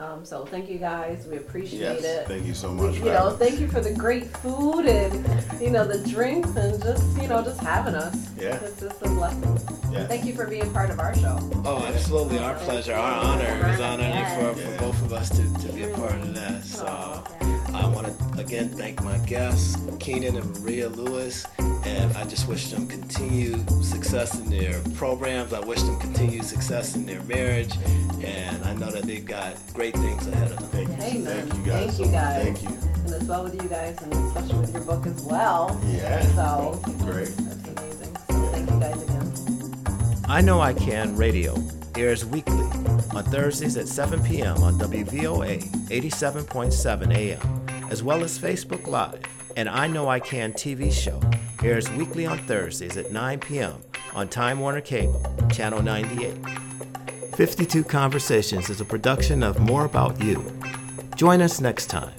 Um, 0.00 0.24
so 0.24 0.44
thank 0.44 0.70
you 0.70 0.78
guys. 0.78 1.26
We 1.26 1.38
appreciate 1.38 1.80
yes, 1.80 2.04
it. 2.04 2.28
Thank 2.28 2.46
you 2.46 2.54
so 2.54 2.72
much. 2.72 2.98
You 2.98 3.06
know, 3.06 3.30
thank 3.30 3.58
you 3.58 3.66
for 3.66 3.80
the 3.80 3.92
great 3.92 4.26
food 4.26 4.86
and 4.86 5.60
you 5.60 5.70
know 5.70 5.84
the 5.84 5.98
drinks 6.08 6.54
and 6.54 6.80
just 6.80 7.20
you 7.20 7.26
know 7.26 7.42
just 7.42 7.58
having 7.58 7.96
us. 7.96 8.30
Yeah, 8.38 8.60
it's 8.62 8.78
just 8.78 9.02
a 9.02 9.08
blessing. 9.08 9.58
Yeah. 9.92 10.06
Thank 10.06 10.24
you 10.24 10.34
for 10.34 10.46
being 10.46 10.72
part 10.72 10.90
of 10.90 11.00
our 11.00 11.16
show. 11.16 11.38
Oh, 11.64 11.84
absolutely, 11.84 12.38
our 12.38 12.54
pleasure, 12.54 12.94
our 12.94 13.24
honor. 13.24 13.70
It's 13.72 13.80
honor 13.80 14.04
yes. 14.04 14.56
for, 14.56 14.62
for 14.62 14.78
both 14.78 15.02
of 15.02 15.12
us 15.12 15.30
to, 15.30 15.66
to 15.66 15.72
be 15.72 15.82
a 15.82 15.96
part 15.96 16.12
of 16.12 16.32
that. 16.32 16.62
So. 16.62 16.86
Oh, 16.88 17.37
I 17.78 17.86
want 17.86 18.06
to 18.06 18.40
again 18.40 18.68
thank 18.68 19.02
my 19.02 19.18
guests, 19.18 19.76
Keenan 20.00 20.36
and 20.36 20.60
Maria 20.60 20.88
Lewis, 20.88 21.46
and 21.58 22.16
I 22.16 22.24
just 22.24 22.48
wish 22.48 22.70
them 22.70 22.88
continued 22.88 23.70
success 23.84 24.38
in 24.38 24.50
their 24.50 24.80
programs. 24.94 25.52
I 25.52 25.60
wish 25.60 25.80
them 25.82 25.98
continued 26.00 26.44
success 26.44 26.96
in 26.96 27.06
their 27.06 27.22
marriage, 27.22 27.72
and 28.22 28.64
I 28.64 28.74
know 28.74 28.90
that 28.90 29.04
they've 29.04 29.24
got 29.24 29.54
great 29.74 29.94
things 29.94 30.26
ahead 30.26 30.50
of 30.50 30.58
them. 30.58 30.68
Thank 30.70 30.88
you. 30.88 31.24
Thank 31.24 31.54
you 31.54 31.64
guys. 31.64 31.96
Thank 31.96 31.98
you 31.98 32.12
guys. 32.12 32.44
Thank 32.44 32.62
you. 32.62 32.88
And 33.04 33.14
as 33.14 33.24
well 33.24 33.44
with 33.44 33.62
you 33.62 33.68
guys, 33.68 34.02
and 34.02 34.12
especially 34.12 34.58
with 34.58 34.72
your 34.74 34.82
book 34.82 35.06
as 35.06 35.22
well. 35.22 35.80
Yeah. 35.86 36.22
So 36.34 36.80
great. 36.98 37.28
That's 37.28 37.68
amazing. 37.68 38.16
So 38.28 38.48
thank 38.50 38.70
you 38.70 38.80
guys 38.80 39.02
again. 39.02 40.24
I 40.28 40.40
know 40.40 40.60
I 40.60 40.74
can 40.74 41.14
radio 41.16 41.56
airs 41.96 42.24
weekly 42.24 42.64
on 43.14 43.24
Thursdays 43.24 43.76
at 43.76 43.88
7 43.88 44.22
p.m. 44.24 44.58
on 44.58 44.78
WVOA 44.78 45.62
87.7 45.88 47.14
AM 47.14 47.67
as 47.90 48.02
well 48.02 48.22
as 48.22 48.38
Facebook 48.38 48.86
Live. 48.86 49.22
And 49.56 49.68
I 49.68 49.86
Know 49.86 50.08
I 50.08 50.20
Can 50.20 50.52
TV 50.52 50.92
show 50.92 51.20
airs 51.62 51.90
weekly 51.90 52.26
on 52.26 52.38
Thursdays 52.38 52.96
at 52.96 53.12
9 53.12 53.40
p.m. 53.40 53.82
on 54.14 54.28
Time 54.28 54.60
Warner 54.60 54.80
Cable, 54.80 55.22
Channel 55.50 55.82
98. 55.82 56.34
52 57.34 57.84
Conversations 57.84 58.70
is 58.70 58.80
a 58.80 58.84
production 58.84 59.42
of 59.42 59.58
More 59.60 59.84
About 59.84 60.20
You. 60.20 60.44
Join 61.16 61.40
us 61.40 61.60
next 61.60 61.86
time. 61.86 62.14